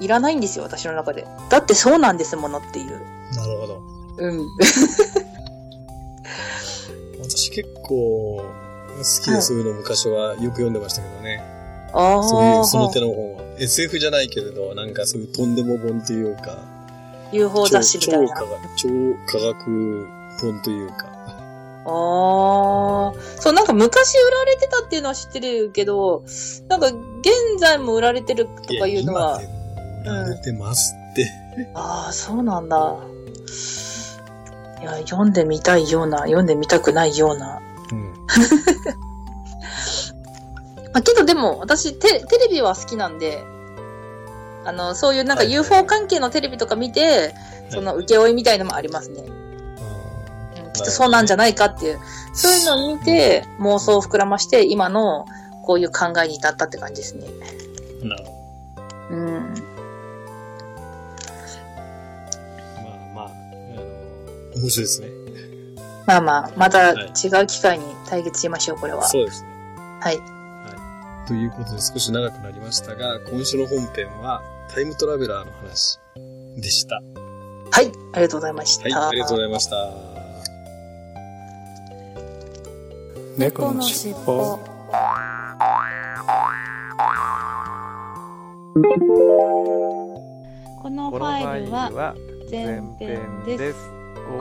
[0.00, 1.26] いらないんですよ、私の中で。
[1.50, 3.00] だってそうなんですものっていう。
[3.32, 3.82] あ、なるほど。
[4.18, 4.46] うん。
[7.22, 8.44] 私結構
[8.98, 11.42] 好きでそういうの昔はよく読んでましたけどね。
[11.92, 12.22] ああ。
[12.22, 13.42] そういう、その手の本は。
[13.58, 16.58] SF じゃないけれど、なんかそういうとんでも本というか、
[17.32, 18.28] UFO 雑誌みたいな。
[18.28, 18.88] 超科学、超
[19.26, 20.08] 科学
[20.40, 21.13] 本というか。
[21.86, 23.20] ああ。
[23.40, 26.24] そう、なんか昔売られてたっていうのは知ってるけど、
[26.68, 26.96] なんか現
[27.58, 29.40] 在も売られてるとかいうのは、
[30.02, 31.30] 売られてますって。
[31.74, 32.96] ああ、そうなんだ。
[34.80, 37.60] いや、読んでみたいような、読んでみたくないような。
[37.92, 38.12] うん。
[40.92, 43.44] まあ、けどでも、私テ、テレビは好きなんで、
[44.64, 47.34] あの、そういうなんかはいはい UFO 関係のテレビとか見て、
[47.68, 49.22] その請負いみたいのもありますね。
[49.26, 49.43] うん
[50.74, 51.98] きっとそうなんじゃないかっていう。
[52.34, 55.24] そういうのを見て、妄想を膨らまして、今の
[55.62, 57.26] こういう考えに至ったって感じですね。
[58.02, 58.30] なるほ
[59.10, 59.16] ど。
[59.16, 59.54] うん。
[62.74, 65.08] まあまあ、あの、面白いですね。
[66.06, 69.06] まあまあ、またはい違う機会に対決しましょう、これは。
[69.06, 69.48] そうですね。
[70.00, 70.34] はい。
[71.26, 74.42] ということで少し長くなりましたが、今週の本編は
[74.74, 75.98] タイムトラベラーの話
[76.56, 77.00] でした。
[77.70, 78.98] はい、ありがとうございました。
[78.98, 80.13] はい、ありがとうございました。
[83.36, 84.58] 猫のしっぽ
[90.82, 92.14] このファイルは
[92.50, 93.90] 前編です。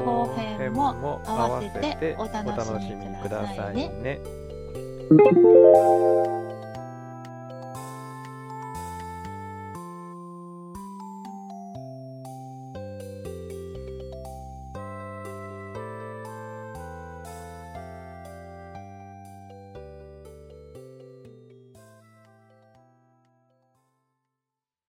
[0.06, 4.20] 後編も合わせてお楽しみくださいね。